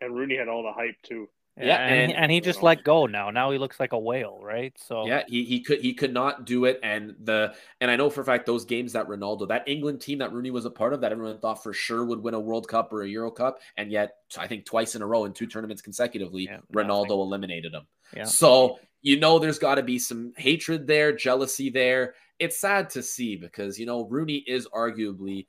[0.03, 1.27] All, and Rooney had all the hype too.
[1.55, 3.29] Yeah, and, and- he, and he just let go now.
[3.29, 4.73] Now he looks like a whale, right?
[4.75, 8.09] So Yeah, he, he could he could not do it, and the and I know
[8.09, 10.93] for a fact those games that Ronaldo, that England team that Rooney was a part
[10.93, 13.59] of, that everyone thought for sure would win a World Cup or a Euro Cup,
[13.77, 17.19] and yet I think twice in a row in two tournaments consecutively, Yeah, Ronaldo nothing.
[17.19, 17.85] eliminated him.
[18.15, 18.23] yeah.
[18.23, 22.15] So you know there's got to be some hatred there, jealousy there.
[22.39, 25.45] It's sad to see because you know Rooney is arguably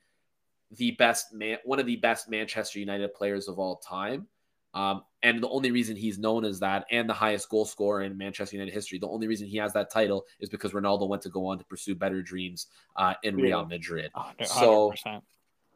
[0.72, 4.26] the best man, one of the best Manchester United players of all time.
[4.74, 8.18] Um, and the only reason he's known as that and the highest goal scorer in
[8.18, 11.28] Manchester United history, the only reason he has that title is because Ronaldo went to
[11.30, 12.66] go on to pursue better dreams
[12.96, 14.10] uh, in Real Madrid.
[14.14, 14.92] A hundred- So,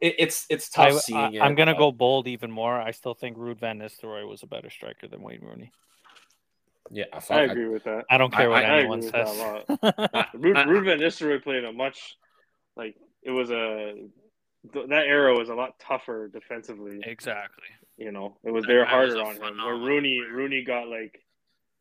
[0.01, 1.41] It, it's it's I, tough seeing it.
[1.41, 2.79] am gonna go bold even more.
[2.79, 5.71] I still think Ruud van Nistelrooy was a better striker than Wayne Rooney.
[6.91, 8.05] Yeah, I, I fuck, I, agree with that.
[8.09, 9.37] I don't I- care what I- I anyone agree says.
[9.37, 12.17] that Ruud, Ruud Van Nistelrooy played a much
[12.75, 13.93] like it was a
[14.73, 16.99] th- that era was a lot tougher defensively.
[17.03, 17.67] exactly.
[17.99, 19.57] You know, it was That they're harder on him.
[19.57, 20.33] Where Rooney player.
[20.33, 21.21] Rooney got like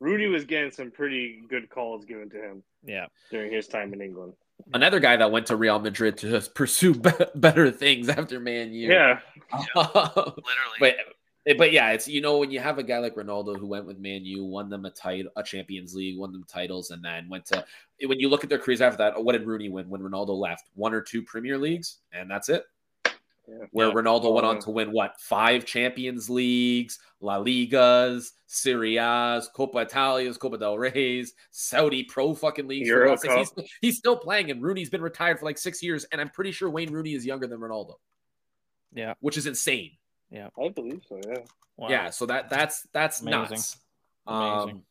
[0.01, 3.07] Rooney was getting some pretty good calls given to him Yeah.
[3.31, 4.33] during his time in England.
[4.75, 8.73] another guy that went to Real Madrid to just pursue be- better things after Man
[8.73, 8.91] U.
[8.93, 9.21] Yeah,
[9.77, 10.45] Literally.
[10.81, 10.97] but
[11.57, 13.99] but yeah, it's you know when you have a guy like Ronaldo who went with
[13.99, 17.47] Man U, won them a title, a Champions League, won them titles, and then went
[17.47, 17.64] to.
[18.05, 20.69] When you look at their careers after that, what did Rooney win when Ronaldo left?
[20.75, 22.64] One or two Premier Leagues, and that's it.
[23.49, 23.65] Yeah.
[23.71, 23.95] Where Yeah.
[23.95, 30.37] Ronaldo went on to win what five Champions Leagues, La Ligas, Serie A's, Copa Italia's,
[30.37, 32.89] Copa del Rey's, Saudi Pro fucking leagues.
[32.89, 33.39] Euro Cup.
[33.39, 36.53] He's, he's still playing, and Rooney's been retired for like six years, and I'm pretty
[36.53, 37.95] sure Wayne Rooney is younger than Ronaldo,
[38.93, 39.15] Yeah.
[39.21, 39.93] which is insane.
[40.31, 41.19] Yeah, I believe so.
[41.27, 41.39] Yeah,
[41.79, 41.89] Wow.
[41.89, 43.41] Yeah, so that that's that's Amazing.
[43.41, 43.77] nuts.
[44.27, 44.71] Amazing.
[44.77, 44.83] Um,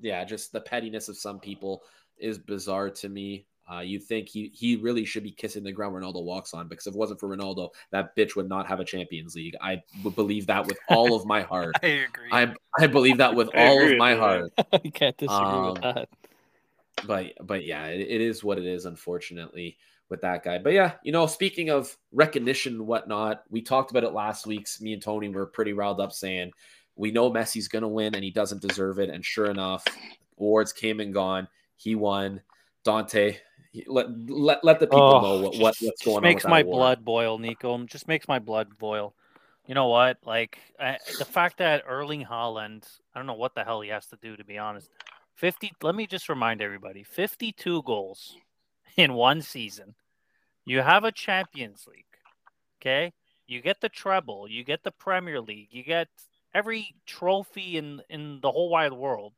[0.00, 1.84] yeah, just the pettiness of some people
[2.18, 3.46] is bizarre to me.
[3.72, 6.86] Uh, you think he he really should be kissing the ground Ronaldo walks on because
[6.86, 9.54] if it wasn't for Ronaldo, that bitch would not have a Champions League.
[9.60, 11.76] I would believe that with all of my heart.
[11.82, 12.28] I agree.
[12.32, 14.52] I I believe that with I all of my you, heart.
[14.72, 16.08] I can't disagree Um, with that.
[17.06, 18.84] But but yeah, it, it is what it is.
[18.86, 19.76] Unfortunately,
[20.08, 20.58] with that guy.
[20.58, 24.66] But yeah, you know, speaking of recognition and whatnot, we talked about it last week.
[24.80, 26.50] Me and Tony were pretty riled up saying
[26.96, 29.08] we know Messi's going to win and he doesn't deserve it.
[29.08, 29.84] And sure enough,
[30.38, 31.48] awards came and gone.
[31.76, 32.42] He won.
[32.84, 33.38] Dante, he-
[33.86, 36.22] let let, let the people Oh, know what, what what's just going on.
[36.22, 36.76] makes my award.
[36.76, 37.84] blood boil, Nico.
[37.84, 39.14] Just makes my blood boil.
[39.66, 40.18] You know what?
[40.24, 44.06] Like I, the fact that Erling Haaland, I don't know what the hell he has
[44.06, 44.90] to do to be honest.
[45.34, 45.72] Fifty.
[45.82, 48.36] Let me just remind everybody: fifty-two goals
[48.96, 49.94] in one season.
[50.64, 52.04] You have a Champions League.
[52.80, 53.12] Okay,
[53.46, 56.08] you get the treble, you get the Premier League, you get
[56.54, 59.34] every trophy in in the whole wide world,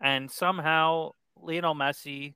[0.00, 2.34] and somehow Lionel Messi,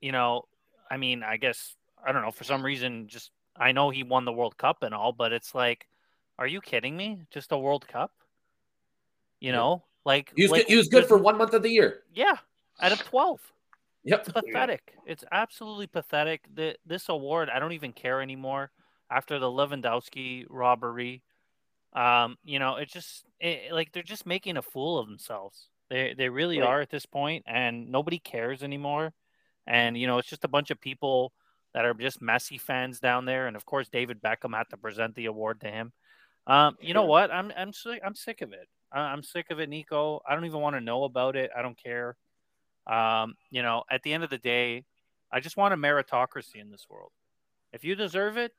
[0.00, 0.44] you know,
[0.90, 1.74] I mean, I guess
[2.04, 3.08] I don't know for some reason.
[3.08, 5.86] Just I know he won the World Cup and all, but it's like,
[6.38, 7.22] are you kidding me?
[7.30, 8.12] Just a World Cup?
[9.40, 11.62] You know, like He was like, good, he was good the- for one month of
[11.62, 12.02] the year.
[12.14, 12.36] yeah,
[12.80, 13.40] out of twelve.
[14.04, 14.20] Yep.
[14.20, 14.94] It's pathetic.
[15.04, 16.44] It's absolutely pathetic.
[16.54, 18.70] The, this award, I don't even care anymore.
[19.10, 21.22] After the Lewandowski robbery,
[21.92, 25.68] um, you know, it just it, like they're just making a fool of themselves.
[25.90, 26.68] They they really Right.
[26.68, 29.12] are at this point, and nobody cares anymore.
[29.66, 31.32] And you know, it's just a bunch of people
[31.74, 33.46] that are just Messi fans down there.
[33.46, 35.92] And of course, David Beckham had to present the award to him.
[36.46, 37.30] Um, you know what?
[37.30, 38.00] I'm I'm sick.
[38.04, 38.68] I'm sick of it.
[38.92, 40.20] I'm sick of it, Nico.
[40.26, 41.50] I don't even want to know about it.
[41.56, 42.16] I don't care.
[42.86, 44.84] Um, you know, at the end of the day,
[45.32, 47.10] I just want a meritocracy in this world.
[47.72, 48.52] If you deserve it,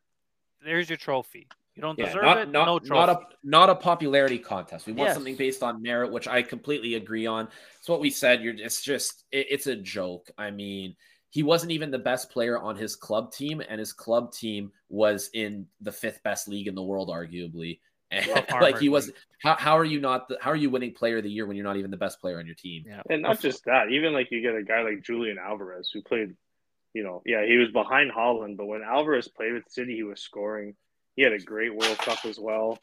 [0.63, 1.47] there's your trophy.
[1.77, 4.87] You don't Yeah, deserve not, it, not, no not a not a popularity contest.
[4.87, 5.13] We want Yes.
[5.13, 7.47] something based on merit, which I completely agree on.
[7.77, 8.41] It's what we said.
[8.41, 10.31] You're it's just it, it's a joke.
[10.39, 10.95] I mean,
[11.29, 15.29] he wasn't even the best player on his club team, and his club team was
[15.35, 17.79] in the fifth best league in the world, arguably.
[18.09, 19.11] And Well, like he was,
[19.43, 20.29] how, how are you not?
[20.29, 22.19] The, how are you winning Player of the Year when you're not even the best
[22.19, 22.85] player on your team?
[22.87, 23.03] yeah.
[23.07, 23.91] and not just that.
[23.91, 26.35] Even like you get a guy like Julian Alvarez who played,
[26.95, 30.21] you know, yeah, he was behind Haaland, but when Alvarez played with City, he was
[30.21, 30.75] scoring.
[31.17, 32.79] He had a great World Cup as well.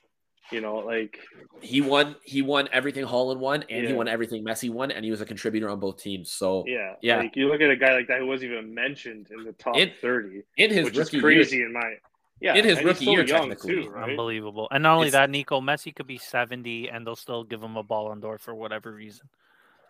[0.52, 1.18] You know, like
[1.62, 2.16] He won.
[2.22, 5.24] He won everything Haaland won, and he won everything Messi won, and he was a
[5.24, 6.30] contributor on both teams.
[6.30, 7.16] So yeah, Yeah.
[7.18, 9.76] Like you look at a guy like that who wasn't even mentioned in the top
[9.78, 11.94] In- thirty, in his which is rookie crazy year, in my
[12.40, 12.56] yeah.
[12.56, 13.84] In his and rookie year, technically.
[13.84, 14.10] too, right?
[14.10, 14.68] Unbelievable.
[14.70, 17.76] And not only It's- that, Nico, Messi could be 70 and they'll still give him
[17.78, 19.26] a Ballon d'Or for whatever reason.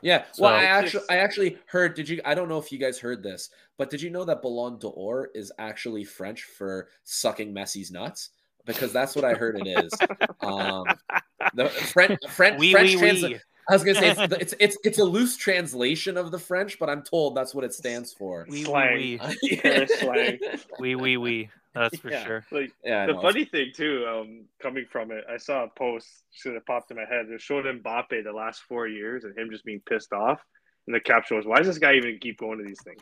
[0.03, 0.25] Yeah.
[0.33, 1.95] So- Well, I actually, I actually heard.
[1.95, 2.21] Did you?
[2.25, 5.31] I don't know if you guys heard this, but did you know that Ballon d'Or
[5.35, 8.31] is actually French for sucking Messi's nuts?
[8.67, 9.93] Because that's what I heard it is.
[10.41, 10.85] Um,
[11.55, 13.41] the French, French, Oui, French oui, transla- oui.
[13.69, 16.89] I was gonna say it's, it's it's it's a loose translation of the French, but
[16.91, 18.47] I'm told that's what it stands for.
[18.49, 18.95] Oui, Slang.
[18.95, 19.19] oui,
[19.63, 20.39] Paris slang.
[20.79, 21.49] oui, oui, oui.
[21.75, 22.25] that's for Yeah.
[22.27, 22.45] sure.
[22.51, 26.07] Like Yeah, the funny thing too, um, coming from it, I saw a post
[26.45, 27.27] that it popped in my head.
[27.31, 30.41] It showed Mbappe the last four years and him just being pissed off.
[30.87, 33.01] And the caption was, "Why does this guy even keep going to these things?"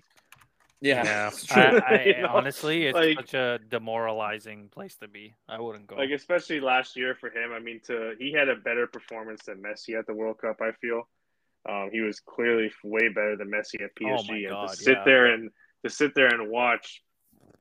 [0.83, 1.31] Yeah, Yeah.
[1.51, 1.61] I,
[1.97, 5.35] I, You know, honestly, it's like- such a demoralizing place to be.
[5.49, 5.97] I wouldn't go.
[5.97, 7.53] Like especially last year for him.
[7.53, 10.61] I mean, to he had a better performance than Messi at the World Cup.
[10.61, 11.09] I feel
[11.69, 14.29] um, he was clearly way better than Messi at PSG, Oh PSG.
[14.29, 15.05] my and God, to sit yeah.
[15.05, 15.51] there and
[15.85, 17.03] to sit there and watch,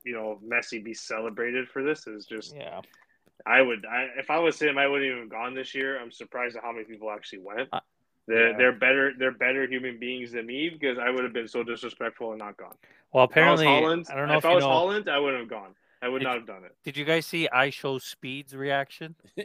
[0.04, 2.54] you know, Messi be celebrated for this is just.
[2.56, 2.80] yeah,
[3.46, 6.00] I would, I, if I was him, I wouldn't even have gone this year.
[6.00, 7.68] I'm surprised at how many people actually went.
[7.72, 7.80] Uh,
[8.28, 8.56] They're yeah.
[8.56, 12.30] they're better they're better human beings than me because I would have been so disrespectful
[12.30, 12.74] and not gone.
[13.12, 14.70] well, If I was apparently, Haaland, I don't know if if, I was know.
[14.70, 15.74] Haaland, I wouldn't have gone.
[16.00, 16.74] I would Did- not have done it.
[16.84, 19.14] Did you guys see IShowSpeed's reaction?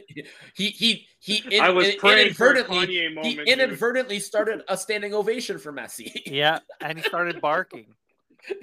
[0.54, 3.36] he he he in, I was in- praying for inadvertently Kanye he moment.
[3.36, 3.48] dude.
[3.48, 6.10] inadvertently started a standing ovation for Messi.
[6.26, 7.86] Yeah, and he started barking.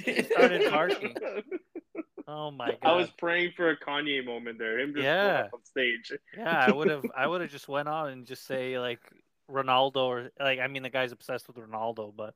[0.03, 1.16] He started barking.
[2.28, 2.78] Oh my god!
[2.82, 4.80] I was praying for a Kanye moment there.
[4.80, 5.47] Him just Yeah.
[5.53, 6.11] on stage.
[6.38, 7.03] Yeah, I would have.
[7.16, 8.99] I would have just went on and just say like
[9.50, 12.34] Ronaldo or like I mean the guy's obsessed with Ronaldo, but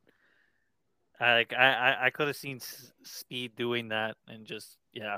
[1.19, 5.17] I like I I, I could have seen S- Speed doing that and just yeah,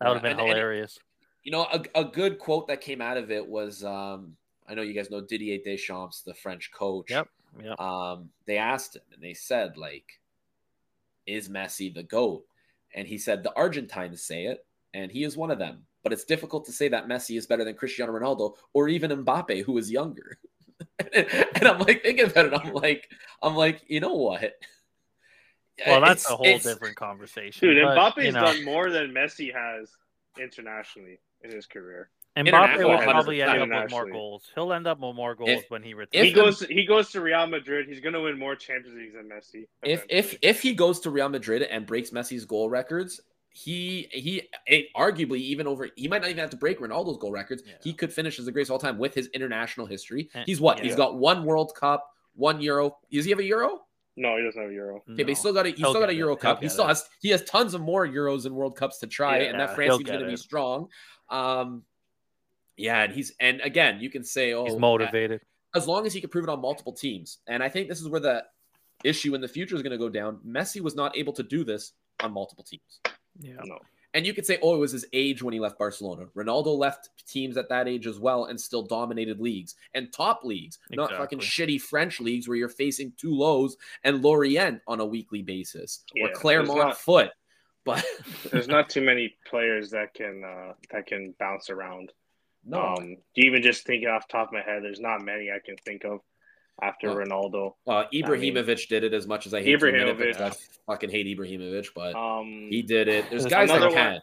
[0.00, 0.98] that would have Yeah, been and- and- hilarious.
[1.44, 4.36] You know, a, a good quote that came out of it was um,
[4.68, 7.10] I know you guys know Didier Deschamps, the French coach.
[7.10, 7.28] Yep,
[7.62, 7.80] yep.
[7.80, 10.04] Um, they asked him and they said, like,
[11.26, 12.44] is Messi the GOAT?
[12.94, 15.84] And he said, the Argentines say it, and he is one of them.
[16.02, 19.62] But it's difficult to say that Messi is better than Cristiano Ronaldo or even Mbappe,
[19.64, 20.38] who is younger.
[21.14, 22.54] and I'm like thinking about it.
[22.54, 23.10] I'm like,
[23.42, 24.54] I'm like, you know what?
[25.86, 27.68] well, uh, that's It's- a whole it's- different conversation.
[27.68, 29.90] Dude, but, Mbappe's you know, done more than Messi has
[30.40, 32.10] internationally in his career.
[32.36, 34.48] Mbappe international, will probably end up with more goals.
[34.54, 36.26] He'll end up with more goals If- when he If retires.
[36.26, 39.66] he goes he goes to Real Madrid, he's gonna win more Champions Leagues than Messi.
[39.82, 43.20] if if if he goes to Real Madrid and breaks Messi's goal records,
[43.64, 44.42] he he
[44.96, 47.62] arguably even over he might not even have to break Ronaldo's goal records.
[47.66, 47.74] Yeah.
[47.82, 50.30] He could finish as the greatest of all time with his international history.
[50.46, 50.78] He's what?
[50.78, 50.84] yeah.
[50.84, 52.96] He's got one World Cup, one Euro.
[53.10, 53.80] Does he have a Euro?
[54.16, 54.96] No, he doesn't have a Euro.
[54.96, 55.26] Okay, but No.
[55.26, 56.18] he's still got a he's He'll still got a get it.
[56.18, 56.62] Euro He'll Cup.
[56.62, 56.88] He still it.
[56.88, 59.74] has he has tons of more Euros and World Cups to try, and Yeah, that
[59.74, 60.88] France he'll team's going get to be strong.
[61.30, 61.82] Um,
[62.76, 65.40] yeah, and he's and again, you can say, oh, He's motivated.
[65.74, 67.38] as long as he can prove it on multiple teams.
[67.48, 68.44] And I think this is where the
[69.04, 70.38] issue in the future is going to go down.
[70.46, 71.92] Messi was not able to do this
[72.22, 73.00] on multiple teams.
[73.40, 73.56] Yeah.
[73.64, 73.78] No.
[74.14, 76.26] And you could say, oh, it was his age when he left Barcelona.
[76.34, 80.78] Ronaldo left teams at that age as well and still dominated leagues and top leagues,
[80.90, 86.04] not fucking shitty French leagues where you're facing Toulouse and Lorient on a weekly basis
[86.14, 87.30] or Yeah, there's Clermont not- Foot.
[87.84, 88.04] But
[88.50, 92.12] There's not too many players that can uh, that can bounce around.
[92.64, 95.58] no, Um, even just thinking off the top of my head, there's not many I
[95.64, 96.20] can think of
[96.82, 97.74] after Well, Ronaldo.
[97.86, 100.38] uh, Ibrahimovic did it as much as I hate to admit it Ibrahimovic.
[100.38, 100.40] because
[100.86, 103.30] I fucking hate Ibrahimovic, but Um, he did it.
[103.30, 104.12] There's There's guys that can.
[104.12, 104.20] one.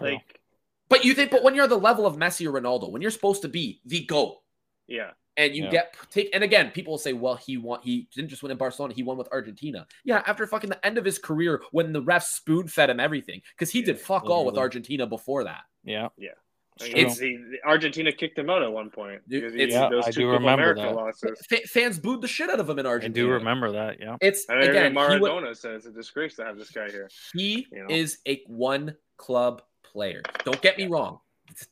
[0.00, 0.40] Like
[0.88, 3.42] But you think, but when you're the level of Messi or Ronaldo, when you're supposed
[3.42, 4.38] to be the GOAT,
[4.86, 5.70] yeah, and you Yeah.
[5.70, 8.56] get take and again people will say well he won he didn't just win in
[8.56, 12.00] barcelona he won with argentina yeah after fucking the end of his career when the
[12.02, 15.62] refs spoon fed him everything because he did Yeah, fuck all with argentina before that
[15.84, 16.08] yeah.
[16.08, 16.32] I mean,
[16.80, 19.22] It's- he, Argentina kicked him out at one point.
[19.28, 20.94] Because he- it's- Yeah, those I two do Copa remember America that.
[20.94, 21.46] losses.
[21.46, 23.26] Fa- fans booed the shit out of him in Argentina.
[23.26, 23.98] I do remember that.
[24.00, 24.16] Yeah.
[24.20, 26.90] it's I heard again he, wa- Maradona said it's a disgrace to have this guy
[26.90, 27.08] here.
[27.32, 27.86] he You know?
[27.94, 31.20] is a one club player don't get me wrong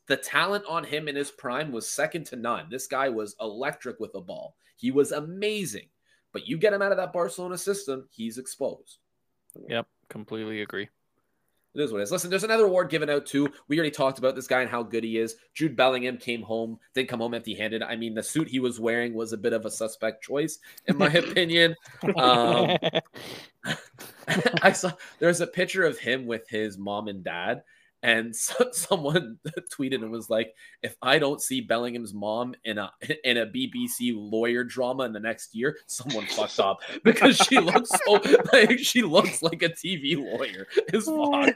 [0.07, 4.01] the talent on him in his prime was second to none this guy was electric
[4.01, 5.87] with the ball he was amazing
[6.33, 8.99] but you get him out of that barcelona system he's exposed
[9.69, 9.87] Yep.
[10.09, 10.89] Completely agree.
[11.75, 12.13] It is what it is.
[12.13, 13.49] Listen, there's another award given out too.
[13.67, 15.37] We already talked about this guy and how good he is.
[15.55, 17.83] Jude Bellingham came home, didn't come home empty handed.
[17.83, 20.97] I mean, the suit he was wearing was a bit of a suspect choice, in
[20.97, 21.75] my opinion.
[22.17, 22.77] Um,
[24.63, 27.63] I saw there's a picture of him with his mom and dad,
[28.05, 29.39] and so, someone
[29.77, 32.93] tweeted and was like, "If I don't see Bellingham's mom in a
[33.25, 37.91] in a BBC lawyer drama in the next year, someone fucked up because she looks
[38.07, 38.21] so
[38.53, 41.51] like she looks like a TV lawyer." Is Oh.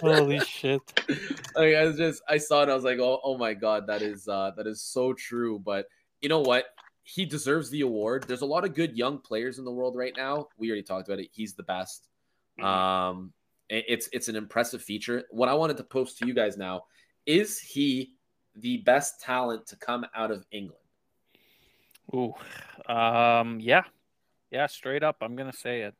[0.00, 0.82] Holy shit.
[1.56, 4.02] like I was just I saw it, I was like, oh, oh my god, that
[4.02, 5.58] is uh that is so true.
[5.58, 5.86] But
[6.20, 6.66] you know what?
[7.04, 8.24] He deserves the award.
[8.26, 10.48] There's a lot of good young players in the world right now.
[10.58, 11.28] We already talked about it.
[11.32, 12.08] He's the best.
[12.58, 12.64] Mhm.
[12.64, 15.24] Um it- it's it's an impressive feature.
[15.30, 16.84] What I wanted to post to you guys now
[17.26, 18.12] is he
[18.56, 20.80] the best talent to come out of England?
[22.14, 22.34] Ooh.
[22.92, 23.82] Um, yeah.
[24.50, 25.94] Yeah, straight up, I'm gonna say it.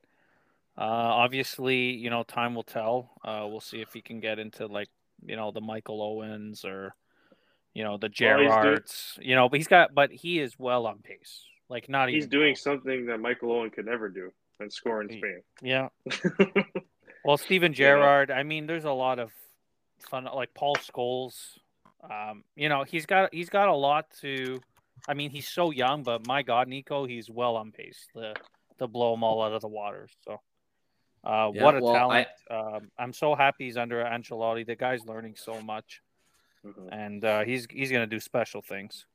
[0.76, 3.10] Uh, obviously, you know, time will tell.
[3.24, 4.88] Uh, we'll see if he can get into like,
[5.24, 6.94] you know, the Michael Owens or,
[7.74, 9.18] you know, the Well, Gerrards.
[9.22, 11.44] You know, but he's got, but he is well on pace.
[11.68, 12.62] Like, not He's even doing close.
[12.62, 15.42] something that Michael Owen could never do and score in Spain.
[15.62, 15.88] Yeah,
[17.24, 18.30] Well, Steven Gerrard.
[18.30, 19.32] I mean, there's a lot of
[19.98, 21.58] fun, like Paul Scholes.
[22.08, 24.60] Um, you know, he's got he's got a lot to.
[25.08, 28.34] I mean, he's so young, but my God, Nico, he's well on pace to
[28.78, 30.08] to blow them all out of the water.
[30.24, 30.40] So,
[31.24, 32.28] uh, Yeah, what a well, talent!
[32.50, 34.66] Um, I'm so happy he's under Ancelotti.
[34.66, 36.02] The guy's learning so much,
[36.64, 36.88] Mhm.
[36.92, 39.06] and uh, he's he's gonna do special things.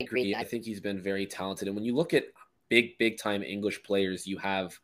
[0.00, 0.34] agree.
[0.34, 1.68] I think he's been very talented.
[1.68, 2.24] And when you look at
[2.70, 4.78] big, big time English players, you have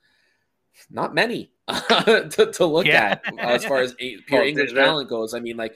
[0.90, 3.18] not many to, to look Yeah.
[3.24, 5.34] at as far as a- pure Well, English they're- talent goes.
[5.34, 5.74] I mean, like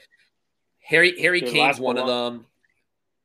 [0.82, 2.46] Harry Harry Their Kane's one of them.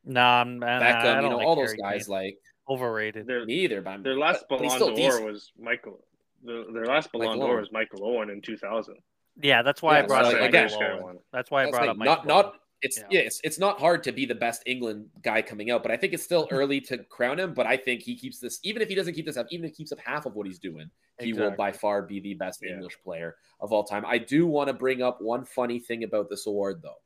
[0.04, 2.06] Nah, I'm, I- I Beckham, don't you know, like all those guys.
[2.08, 2.16] Kane.
[2.16, 2.38] Like
[2.70, 3.28] overrated.
[3.28, 5.26] Their me either, but I'm, their last but he's Ballon d'Or decent.
[5.26, 6.04] was Michael.
[6.44, 8.96] The, their last Ballon Michael d'Or was Michael Owen in 2000.
[9.42, 11.20] Yeah, that's That's why I brought so up like, Michael Owen.
[11.34, 13.08] That's why I That's brought like up not Michael not it's Yeah.
[13.10, 15.98] yeah, it's it's not hard to be the best England guy coming out, but I
[15.98, 17.54] think it's still early to crown him.
[17.54, 19.72] But I think he keeps this, even if he doesn't keep this up, even if
[19.72, 22.62] he keeps up half of what he's doing, he will by far be the best
[22.62, 22.74] Yeah.
[22.74, 24.06] English player of all time.
[24.06, 27.02] I do want to bring up one funny thing about this award, though.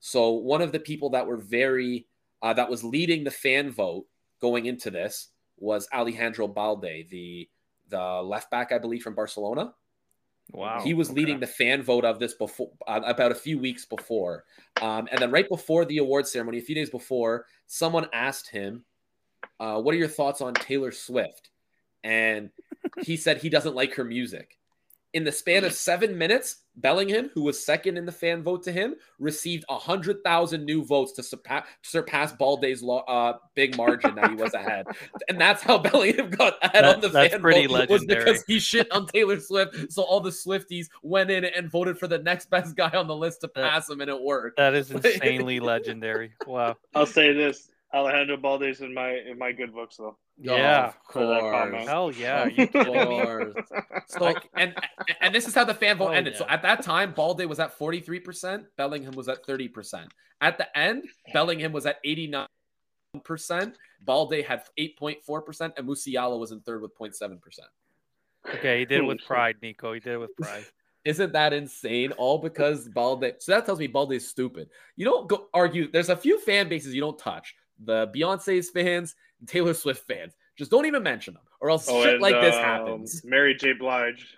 [0.00, 2.06] So one of the people that were very
[2.42, 4.06] uh, that was leading the fan vote
[4.40, 7.48] going into this was Alejandro Balde, the
[7.88, 9.74] the left back, I believe, from Barcelona.
[10.52, 10.80] Wow.
[10.80, 11.20] He was okay.
[11.20, 14.44] leading the fan vote of this before, uh, about a few weeks before,
[14.82, 18.84] um, and then right before the award ceremony, a few days before, someone asked him,
[19.58, 21.50] uh, "What are your thoughts on Taylor Swift?"
[22.04, 22.50] And
[23.02, 24.58] he said he doesn't like her music.
[25.14, 28.72] In the span of seven minutes, Bellingham, who was second in the fan vote to
[28.72, 34.30] him, received hundred thousand new votes to surpass surpass Balde's lo- uh, big margin that
[34.30, 34.86] he was ahead,
[35.28, 38.42] and that's how Bellingham got ahead That- on the that's fan pretty vote was because
[38.48, 39.92] he shit on Taylor Swift.
[39.92, 43.14] So all the Swifties went in and voted for the next best guy on the
[43.16, 44.56] list to That- pass him, and it worked.
[44.56, 46.32] That is insanely legendary.
[46.44, 46.76] Wow.
[46.92, 50.16] I'll say this: Alejandro Balde's in my in my good books though.
[50.38, 50.86] Yeah.
[50.88, 51.40] of course.
[51.40, 51.88] comment.
[51.88, 52.44] Hell yeah.
[52.44, 53.54] Of you course.
[54.08, 54.74] So and
[55.20, 56.36] and this is how the fan vote Oh, ended.
[56.36, 60.08] So at that time, Balde was at 43%, Bellingham was at 30%.
[60.40, 62.48] At the end, Bellingham was at 89%,
[64.04, 67.38] Balde had 8.4%, and Musiala was in third with 0.7%.
[68.54, 69.92] Okay, he did it with pride, Nico.
[69.94, 70.64] He did it with pride.
[71.04, 72.12] Isn't that insane?
[72.12, 73.34] All because Balde.
[73.38, 74.68] So that tells me Balde is stupid.
[74.96, 75.90] You don't go argue.
[75.90, 77.54] There's a few fan bases you don't touch.
[77.84, 79.14] The Beyonce's fans,
[79.46, 80.34] Taylor Swift fans.
[80.56, 83.24] Just don't even mention them, or else Oh, shit and, like this um, happens.
[83.24, 83.72] Mary J.
[83.72, 84.36] Blige.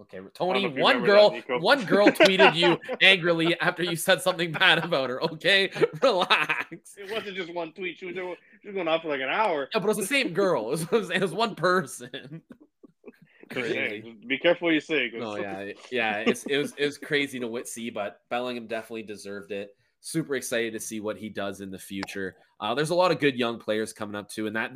[0.00, 0.62] Okay, Tony.
[0.62, 4.52] know if you One girl, that, one girl tweeted you angrily after you said something
[4.52, 5.20] bad about her.
[5.24, 5.70] Okay,
[6.02, 6.94] relax.
[6.96, 7.98] It wasn't just one tweet.
[7.98, 9.68] She was she was going off for like an hour.
[9.74, 10.72] Yeah, but it was the same girl.
[10.72, 12.42] It was, it was, one person.
[13.50, 14.16] Crazy.
[14.26, 15.10] Be careful what you say.
[15.12, 16.18] No, yeah, yeah.
[16.18, 19.74] It's, it was it was crazy to see, but Bellingham definitely deserved it.
[20.00, 22.36] Super excited to see what he does in the future.
[22.60, 24.72] Uh, there's a lot of good young players coming up too, and that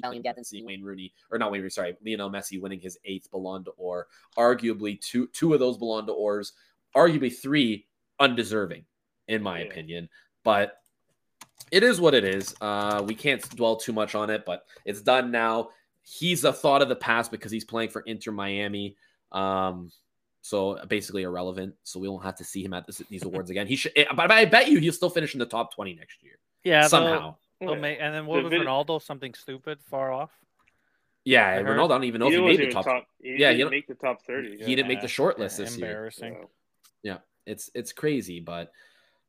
[0.00, 2.98] Bellingham get to see Wayne Rooney or not Wayne Rooney, sorry, Lionel Messi winning his
[3.04, 4.08] eighth Ballon d'Or.
[4.36, 6.52] Arguably two two of those Ballon d'Ors,
[6.96, 7.86] arguably three
[8.20, 8.84] undeserving,
[9.28, 9.66] in my Yeah.
[9.66, 10.08] opinion.
[10.42, 10.80] But
[11.70, 12.54] it is what it is.
[12.60, 15.70] Uh, we can't dwell too much on it, but it's done now.
[16.02, 18.96] He's a thought of the past because he's playing for Inter Miami.
[19.32, 19.90] Um,
[20.44, 21.74] so basically irrelevant.
[21.84, 23.66] So we won't have to see him at this, these awards again.
[23.66, 26.22] He should, eh, but I bet you he'll still finish in the top twenty next
[26.22, 27.36] year Yeah, they'll- somehow.
[27.60, 29.00] They'll, make, and then what The was vid- Ronaldo?
[29.00, 30.30] Something stupid, far off.
[31.24, 31.84] Yeah, I Ronaldo.
[31.84, 32.84] I don't even know if He he made the top.
[32.84, 33.06] top.
[33.22, 34.58] He Yeah, didn't you don't- make the top thirty.
[34.62, 35.86] He didn't make the short list Yeah, this year.
[35.86, 36.36] embarrassing.
[37.06, 38.72] So, It's it's crazy, but I-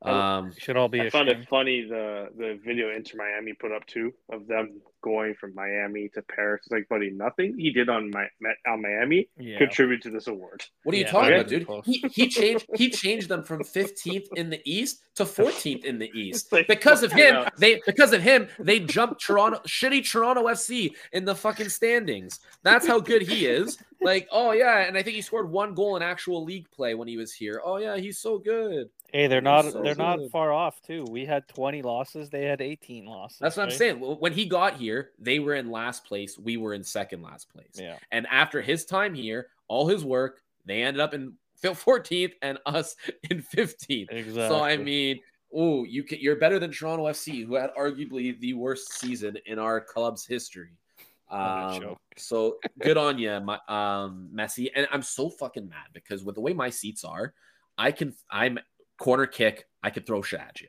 [0.10, 1.44] um, Should all be I found ashamed.
[1.44, 6.10] it funny the the video Inter Miami put up too of them going from Miami
[6.16, 6.62] to Paris.
[6.66, 8.26] It's like, buddy, nothing he did on my
[8.68, 9.58] on Miami Yeah.
[9.60, 10.64] contribute to this award.
[10.84, 11.68] what are you Yeah, talking about, dude?
[11.86, 16.10] He, he changed he changed them from 15th in the East to 14th in the
[16.14, 17.36] East like, because of him.
[17.36, 17.48] hell.
[17.58, 22.40] They because of him they jumped Toronto shitty Toronto FC in the fucking standings.
[22.64, 23.78] That's how good he is.
[24.02, 27.08] Like, oh yeah, and I think he scored one goal in actual league play when
[27.08, 27.62] he was here.
[27.64, 28.90] Oh yeah, he's so good.
[29.12, 31.06] Hey, they're not so they're not far off too.
[31.10, 33.38] We had 20 losses, they had 18 losses.
[33.40, 33.98] That's what I'm saying.
[33.98, 36.38] When he got here, they were in last place.
[36.38, 37.76] We were in second last place.
[37.76, 37.98] Yeah.
[38.12, 41.34] And after his time here, all his work, they ended up in
[41.64, 42.96] 14th and us
[43.30, 44.12] in 15th.
[44.12, 44.48] Exactly.
[44.48, 45.20] So I mean,
[45.54, 49.60] oh, you can, you're better than Toronto FC, who had arguably the worst season in
[49.60, 50.72] our club's history.
[51.28, 54.70] What Um, so good on you, my, um, Messi.
[54.76, 57.34] And I'm so fucking mad because with the way my seats are,
[57.78, 58.60] I can I'm
[58.98, 59.66] corner kick.
[59.84, 60.68] I could throw shit at you,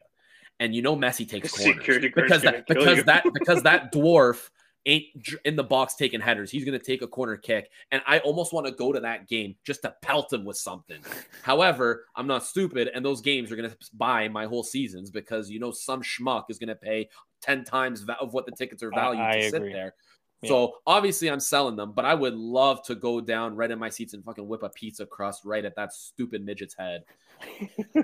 [0.60, 4.50] and you know Messi takes corners Security because that because that because that dwarf
[4.86, 5.04] ain't
[5.44, 6.50] in the box taking headers.
[6.50, 9.56] He's gonna take a corner kick, and I almost want to go to that game
[9.64, 11.00] just to pelt him with something.
[11.42, 15.58] However, I'm not stupid, and those games are gonna buy my whole seasons because you
[15.58, 17.08] know some schmuck is gonna pay
[17.42, 19.94] ten times of what the tickets are valued I to sit there.
[20.42, 20.48] Yeah.
[20.48, 23.88] So obviously I'm selling them, but I would love to go down right in my
[23.88, 27.04] seats and fucking whip a pizza crust right at that stupid midget's head.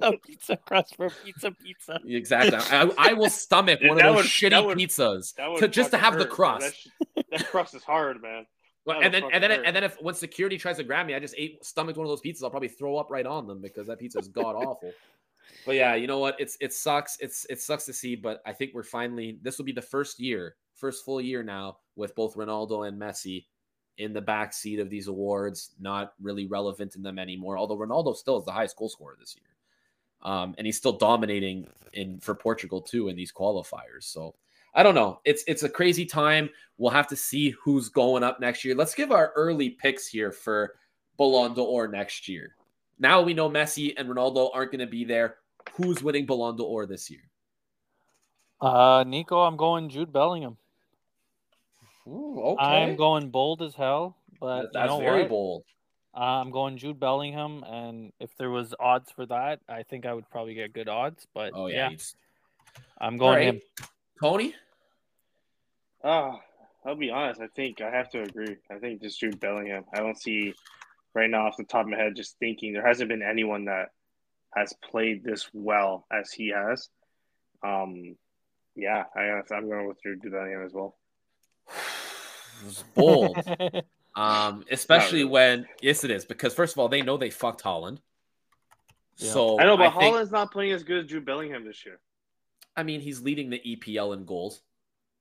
[0.00, 2.00] a pizza crust for pizza pizza.
[2.06, 2.58] Exactly.
[2.58, 5.60] I, I will stomach Dude, one of those would- shitty that would- pizzas That would
[5.60, 6.34] to just to have the hurt, man.
[6.36, 6.88] crust.
[7.16, 8.46] That, that crust is hard, man.
[8.86, 11.14] That and then and then fucking and then if when security tries to grab me,
[11.14, 12.42] I just ate stomached one of those pizzas.
[12.42, 14.92] I'll probably throw up right on them because that pizza is god awful.
[15.66, 16.36] But yeah, you know what?
[16.38, 17.18] It's it sucks.
[17.20, 20.18] It's it sucks to see, but I think we're finally this will be the first
[20.20, 23.44] year, first full year now with both Ronaldo and Messi
[23.98, 27.58] in the back seat of these awards, not really relevant in them anymore.
[27.58, 29.44] Although Ronaldo still is the highest goal scorer this year.
[30.22, 34.02] Um, and he's still dominating in for Portugal too in these qualifiers.
[34.04, 34.34] So
[34.74, 35.20] I don't know.
[35.24, 36.50] It's it's a crazy time.
[36.76, 38.74] We'll have to see who's going up next year.
[38.74, 40.74] Let's give our early picks here for
[41.16, 42.54] Ballon d'Or next year.
[42.98, 45.36] Now we know Messi and Ronaldo aren't going to be there.
[45.74, 47.20] Who's winning Ballon d'Or this year?
[48.60, 50.56] Uh, Nico, I'm going Jude Bellingham.
[52.08, 52.64] Ooh, okay.
[52.64, 55.28] I'm going bold as hell, but That- that's you know very what?
[55.28, 55.64] bold.
[56.16, 60.14] Uh, I'm going Jude Bellingham, and if there was odds for that, I think I
[60.14, 61.26] would probably get good odds.
[61.34, 61.90] But Oh yeah.
[61.90, 61.96] yeah,
[62.98, 63.46] I'm going right.
[63.54, 63.60] him.
[64.20, 64.54] Tony.
[66.02, 66.40] Ah,
[66.84, 67.40] I'll be honest.
[67.40, 68.56] I think I have to agree.
[68.70, 69.84] I think just Jude Bellingham.
[69.92, 70.54] I don't see
[71.14, 72.16] right now off the top of my head.
[72.16, 73.90] Just thinking, there hasn't been anyone that
[74.56, 76.88] has played this well as he has.
[77.62, 78.16] Um,
[78.74, 80.96] yeah, I, I'm going with Jude Bellingham as well.
[82.66, 83.36] It's bold.
[84.16, 85.30] Um, especially really.
[85.30, 87.98] when yes, it is because first of all, they know they fucked Haaland.
[89.16, 89.30] Yeah.
[89.30, 92.00] So I know, but think- Haaland's not playing as good as Jude Bellingham this year.
[92.76, 94.62] I mean, he's leading the EPL in goals.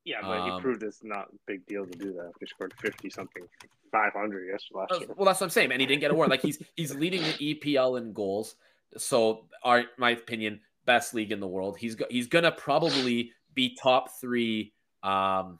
[0.03, 2.31] Yeah, but Um, he proved it's not a big deal to do that.
[2.39, 3.43] He scored fifty something,
[3.91, 5.09] five hundred yes last Uh, year.
[5.15, 6.29] Well, that's what I'm saying, and he didn't get a award.
[6.29, 8.55] Like he's he's leading the EPL in goals.
[8.97, 11.77] So, our my opinion, best league in the world.
[11.77, 14.73] He's go, he's gonna probably be top three
[15.03, 15.59] um,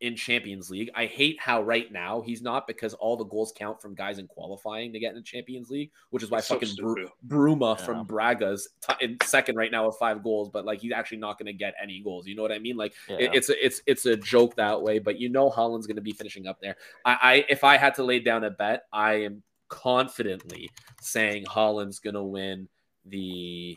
[0.00, 0.90] in Champions League.
[0.94, 4.26] I hate how right now he's not because all the goals count from guys in
[4.26, 7.12] qualifying to get in the Champions League, which is why It's fucking Bru- stupid.
[7.26, 7.84] Bruma Yeah.
[7.86, 11.38] from Braga's t- in second right now with five goals, but like he's actually not
[11.38, 12.26] going to get any goals.
[12.26, 12.76] You know what I mean?
[12.76, 13.16] Like Yeah.
[13.20, 16.02] it- it's a, it's it's a joke that way, but you know Haaland's going to
[16.02, 16.76] be finishing up there.
[17.04, 20.70] I, I if I had to lay down a bet, I am confidently
[21.00, 22.68] saying Haaland's going to win
[23.06, 23.76] the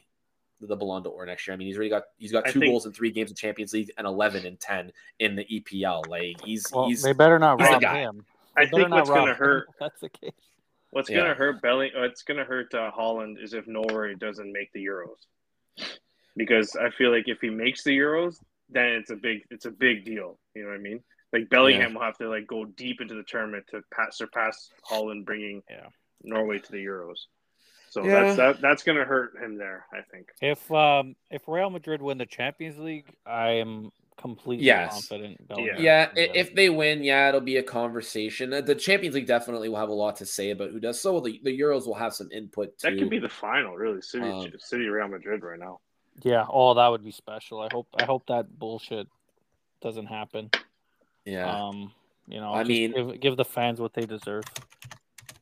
[0.62, 1.54] the Ballon d'Or next year.
[1.54, 3.74] I mean, he's already got he's got two think- goals in three games of Champions
[3.74, 6.08] League and eleven and ten in the EPL.
[6.08, 8.00] Like he's well, he's they better not he's the rob guy.
[8.00, 8.26] him.
[8.56, 10.32] I They better think what's gonna him hurt if That's the case.
[10.92, 11.18] What's Yeah.
[11.18, 11.92] gonna hurt Belly?
[11.96, 15.18] What's gonna hurt uh, Haaland is if Norway doesn't make the Euros,
[16.36, 18.38] because I feel like if he makes the Euros,
[18.70, 20.40] then it's a big it's a big deal.
[20.56, 21.04] You know what I mean?
[21.34, 25.26] Like Bellingham will have to like go deep into the tournament to pass, surpass Haaland,
[25.26, 25.88] bringing Yeah.
[26.24, 27.18] Norway to the Euros.
[27.98, 28.22] So Yeah.
[28.22, 29.86] that's that, that's gonna hurt him there.
[29.92, 30.28] I think.
[30.42, 34.94] If um if Real Madrid win the Champions League, I am completely Yes.
[34.94, 35.48] confident.
[35.48, 36.40] Bellingham Yeah, can i- get it.
[36.40, 38.54] if they win, yeah, it'll be a conversation.
[38.54, 41.00] Uh, The Champions League definitely will have a lot to say about who does.
[41.02, 42.90] So the, the Euros will have some input too.
[42.92, 44.02] That could be the final, really.
[44.02, 45.80] City Um, City Real Madrid right now.
[46.24, 47.62] yeah, oh that would be special.
[47.62, 49.08] I hope I hope that bullshit
[49.82, 50.50] doesn't happen.
[51.26, 51.50] yeah.
[51.68, 51.92] Um,
[52.28, 54.44] you know, I mean- give, give the fans what they deserve.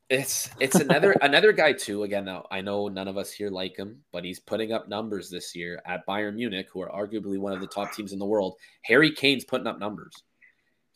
[0.10, 2.03] It's it's another another guy too.
[2.03, 5.30] Again, now I know none of us here like him, but he's putting up numbers
[5.30, 8.26] this year at Bayern Munich, who are arguably one of the top teams in the
[8.26, 8.56] world.
[8.84, 10.14] Harry Kane's putting up numbers.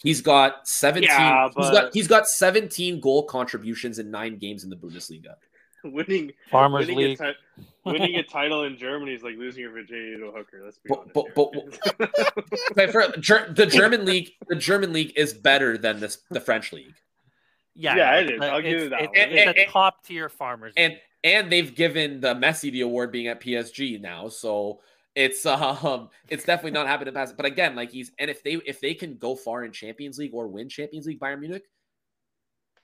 [0.04, 4.64] He's got 17 Yeah, he's but- got he's got 17 goal contributions in 9 games
[4.64, 5.36] in the Bundesliga.
[5.84, 7.18] winning Farmers winning a, League.
[7.18, 10.62] ti- winning a title in Germany is like losing your virginity to a hooker.
[10.64, 11.80] Let's be But- honest.
[11.98, 12.28] but- here.
[12.72, 16.72] Okay, for Ger- the German league, the German league is better than this the French
[16.72, 16.94] league.
[17.76, 18.42] Yeah, Yeah, yeah, it is.
[18.42, 19.18] I'll give you that It's, one.
[19.18, 20.74] And- it's and- a top tier farmers.
[20.78, 21.02] and League.
[21.24, 24.82] and they've given the Messi the award being at PSG now, so
[25.16, 27.36] it's um it's definitely not happening past.
[27.38, 30.34] But again, like he's and if they if they can go far in Champions League
[30.34, 31.64] or win Champions League, Bayern Munich,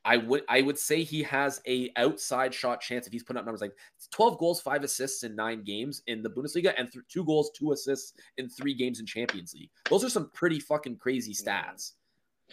[0.04, 3.46] I would I would say he has a outside shot chance if he's putting up
[3.46, 3.74] numbers like
[4.12, 7.72] twelve goals, five assists in nine games in the Bundesliga, and th- two goals, two
[7.72, 9.70] assists in three games in Champions League.
[9.90, 11.94] Those are some pretty fucking crazy stats.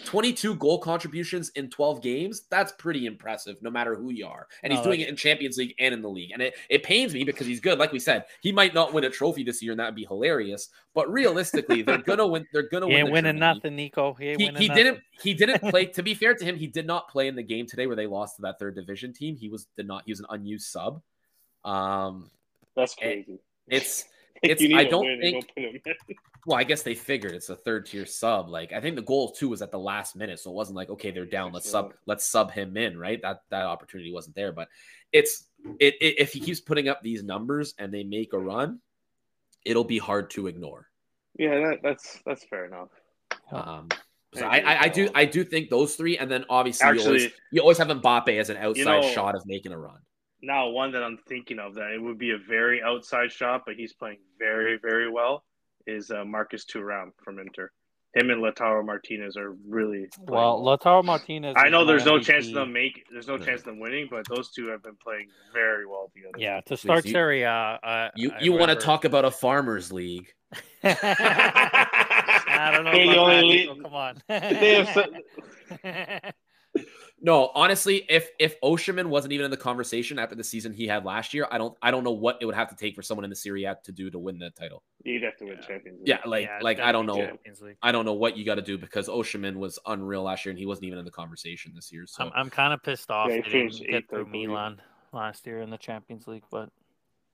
[0.07, 4.73] 22 goal contributions in 12 games that's pretty impressive no matter who you are and
[4.73, 6.83] he's No, doing that's- it in champions league and in the league and it, it
[6.83, 9.63] pains me because he's good like we said he might not win a trophy this
[9.63, 13.01] year and that would be hilarious but realistically they're gonna win they're gonna he win
[13.01, 13.57] ain't the winning German League.
[13.57, 14.15] nothing, Nico.
[14.15, 14.85] He ain't he, winning he nothing.
[14.85, 17.43] didn't he didn't play to be fair to him he did not play in the
[17.43, 20.13] game today where they lost to that third division team he was did not he
[20.13, 21.03] was an unused sub
[21.65, 22.31] um
[22.75, 23.39] That's crazy.
[23.69, 24.12] it's Like,
[24.43, 26.17] it's- you I don't think- don't put him in.
[26.47, 28.49] well, I guess they figured it's a third tier sub.
[28.49, 30.91] Like I think the goal too was at the last minute, so it wasn't like
[30.91, 33.21] okay they're down, let's sub, let's sub him in, right?
[33.23, 34.69] That that opportunity wasn't there, but
[35.13, 35.47] it's
[35.79, 38.81] it, it if he keeps putting up these numbers and they make a run,
[39.65, 40.89] it'll be hard to ignore.
[41.39, 42.89] Yeah, that, that's that's fair enough.
[43.51, 43.89] Um,
[44.35, 47.09] So I, I, I do I do think those three, and then obviously Actually- you,
[47.09, 49.99] always, you always have Mbappe as an outside know- shot of making a run.
[50.43, 53.77] Now, one that I'm thinking of that it would be a very outside shot, but
[53.77, 55.45] he's playing very, very well
[55.87, 57.71] is uh, Marcus Thuram from Inter.
[58.15, 61.55] Him and Lautaro Martinez are really playing Well, Lautaro Martinez.
[61.57, 62.25] I know there's no MVP.
[62.25, 63.07] chance of them make.
[63.11, 63.45] There's no No.
[63.45, 66.35] chance of them winning, but those two have been playing very well together.
[66.37, 69.31] Yeah, to start you- Serie A, uh, You I you want to talk about a
[69.31, 70.31] farmers league?
[70.85, 72.93] I don't know.
[72.93, 74.23] They're the only that, league- Come on.
[74.29, 75.07] They have so-
[77.25, 81.05] No, honestly, if if Osimhen wasn't even in the conversation after the season he had
[81.05, 83.23] last year, I don't I don't know what it would have to take for someone
[83.23, 84.83] in the Serie A to do to win the title.
[85.05, 85.67] You'd have to win Yeah.
[85.67, 86.09] Champions League.
[86.09, 87.31] Yeah, like Yeah, like I don't know
[87.81, 90.59] I don't know what you got to do because Osimhen was unreal last year and
[90.59, 92.07] he wasn't even in the conversation this year.
[92.07, 94.27] So I'm, I'm kind of pissed off Yeah, he they finished didn't get through.
[94.27, 96.71] Milan last year in the Champions League, but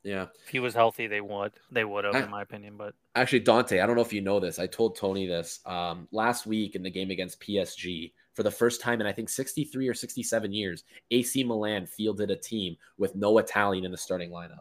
[0.05, 1.53] yeah, if he was healthy, they would.
[1.71, 2.77] They would have, I- in my opinion.
[2.77, 4.59] But actually Dante, I don't know if you know this.
[4.59, 8.13] I told Tony this um, last week in the game against PSG.
[8.39, 12.37] For the first time in I think 63 or 67 years, AC Milan fielded a
[12.37, 14.61] team with no Italian in the starting lineup.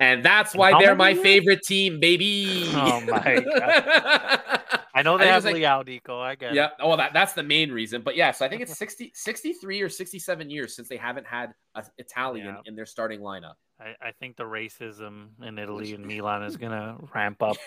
[0.00, 1.22] And that's why how they're my years?
[1.22, 2.64] favorite team, baby.
[2.72, 4.80] Oh my god.
[4.94, 6.18] I know they think have like- Leao Nico.
[6.18, 6.68] I get Yeah.
[6.68, 6.72] it.
[6.80, 8.00] Oh, that, that's the main reason.
[8.00, 11.52] But yeah, so I think it's 60, 63 or 67 years since they haven't had
[11.74, 12.60] an Italian Yeah.
[12.64, 13.56] in their starting lineup.
[13.78, 17.58] I, I think the racism in Italy and Milan is gonna ramp up.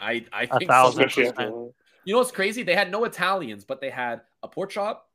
[0.00, 1.32] I, I A think a thousand so.
[1.32, 1.54] Percent.
[2.04, 2.62] After- You know what's crazy?
[2.62, 5.08] They had no Italians, but they had a pork chop,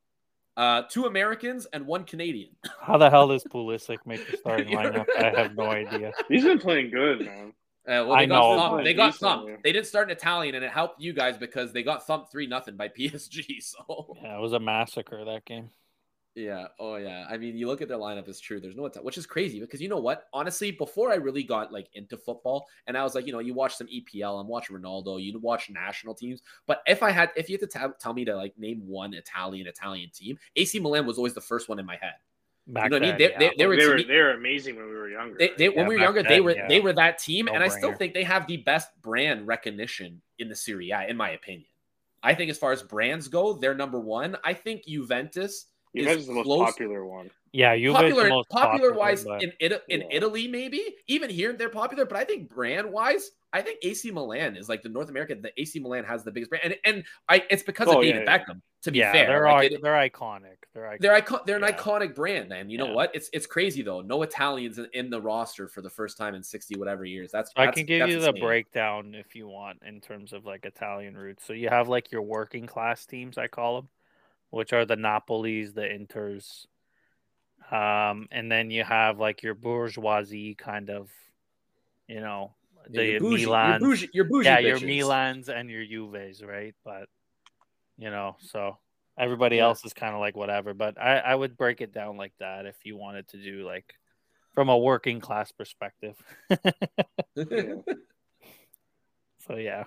[0.56, 2.50] uh, two Americans, and one Canadian.
[2.80, 5.06] How the hell does Pulisic make the starting lineup?
[5.18, 6.12] I have no idea.
[6.28, 7.52] He's been playing good, man.
[7.88, 8.84] Uh, well, I they got know, thumped.
[8.84, 9.48] They got Decent, thumped.
[9.50, 9.56] yeah.
[9.64, 12.46] They didn't start an Italian, and it helped you guys because they got thumped three
[12.46, 13.62] nothing by PSG.
[13.62, 15.70] So Yeah, it was a massacre that game.
[16.36, 16.68] Yeah.
[16.78, 17.26] Oh, yeah.
[17.28, 18.60] I mean, you look at their lineup; it's true.
[18.60, 20.28] There's no, Ita- which is crazy because you know what?
[20.32, 23.52] Honestly, before I really got like into football, and I was like, you know, you
[23.52, 26.40] watch some EPL, I'm watching Ronaldo, you watch national teams.
[26.66, 29.12] But if I had, if you had to tell tell me to like name one
[29.12, 32.14] Italian Italian team, AC Milan was always the first one in my head.
[32.68, 33.18] Back know what I mean?
[33.18, 33.38] They- yeah.
[33.38, 35.36] they- they were- They to were they were amazing when we were younger.
[35.36, 36.68] They, they, Yeah, when we were back younger, they were yeah.
[36.68, 40.48] they were that team, and I still think they have the best brand recognition in
[40.48, 41.66] the Serie A, in my opinion.
[42.22, 44.36] I think as far as brands go, they're number one.
[44.44, 47.30] I think Juventus Juventus is is the most close- popular one.
[47.52, 50.06] Yeah, Juve is the popular, most popular wise but- in Ita- in Yeah.
[50.12, 52.04] Italy, maybe even here they're popular.
[52.04, 55.34] But I think brand wise, I think AC Milan is like the North America.
[55.34, 58.12] The AC Milan has the biggest brand, and and I it's because Oh, of yeah,
[58.12, 58.38] David yeah.
[58.38, 58.62] Beckham.
[58.82, 60.56] To be yeah, fair, they're Like, it- they're iconic.
[60.72, 60.98] They're iconic.
[61.00, 62.94] they're icon- they're an iconic brand, and you know Yeah.
[62.94, 63.10] what?
[63.14, 64.00] It's it's crazy though.
[64.00, 67.32] No Italians in, in the roster for the first time in sixty whatever years.
[67.32, 68.42] That's I that's- can give that's you the insane.
[68.44, 71.44] breakdown if you want in terms of like Italian roots.
[71.44, 73.88] So you have like your working class teams, I call them,
[74.50, 76.66] which are the Napolis, the Inters,
[77.70, 81.10] um, and then you have like your bourgeoisie kind of,
[82.08, 82.54] you know,
[82.88, 84.78] the you're bougie, Milan, bougie, you're bougie yeah, your.
[84.78, 86.74] Milans and your Juves, right?
[86.84, 87.08] But
[87.98, 88.78] you know, so
[89.18, 89.64] everybody Yeah.
[89.64, 90.74] else is kind of like whatever.
[90.74, 93.94] But I, I would break it down like that if you wanted to do like
[94.54, 96.16] from a working class perspective.
[99.46, 99.84] so yeah.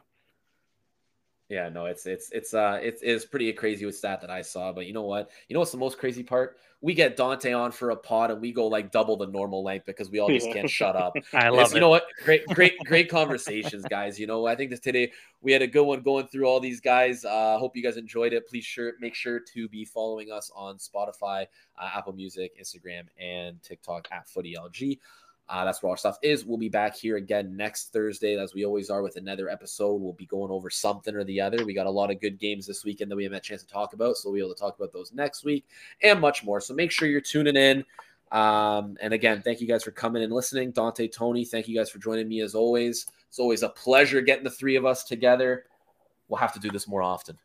[1.54, 4.72] Yeah, no, it's it's it's uh it's it's pretty crazy with stat that I saw,
[4.74, 5.30] but you know what?
[5.48, 6.58] You know what's the most crazy part?
[6.82, 9.86] We get Dante on for a pod and we go like double the normal length
[9.86, 11.14] because we all just can't shut up.
[11.34, 12.08] I It's- love you know what?
[12.26, 14.20] Great, great, great conversations, guys.
[14.20, 16.82] You know, I think this today we had a good one going through all these
[16.82, 17.24] guys.
[17.24, 18.48] Uh, hope you guys enjoyed it.
[18.50, 21.46] Please sure make sure to be following us on Spotify,
[21.78, 24.98] uh, Apple Music, Instagram, and TikTok at FootyLG.
[25.50, 26.46] Uh, that's where our stuff is.
[26.46, 29.96] We'll be back here again next Thursday, as we always are, with another episode.
[29.96, 31.66] We'll be going over something or the other.
[31.66, 33.64] We got a lot of good games this weekend that we haven't had a chance
[33.64, 35.66] to talk about, so we'll be able to talk about those next week
[36.02, 36.62] and much more.
[36.62, 37.84] So make sure you're tuning in.
[38.32, 40.72] Um, and again, thank you guys for coming and listening.
[40.72, 43.06] Dante, Tony, thank you guys for joining me as always.
[43.28, 45.66] It's always a pleasure getting the three of us together.
[46.30, 47.38] We'll have to do this more often.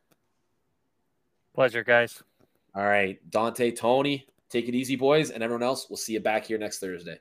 [1.54, 2.22] Pleasure, guys.
[2.74, 5.90] All right, Dante, Tony, take it easy, boys, and everyone else.
[5.90, 7.18] We'll see you back here next Thursday.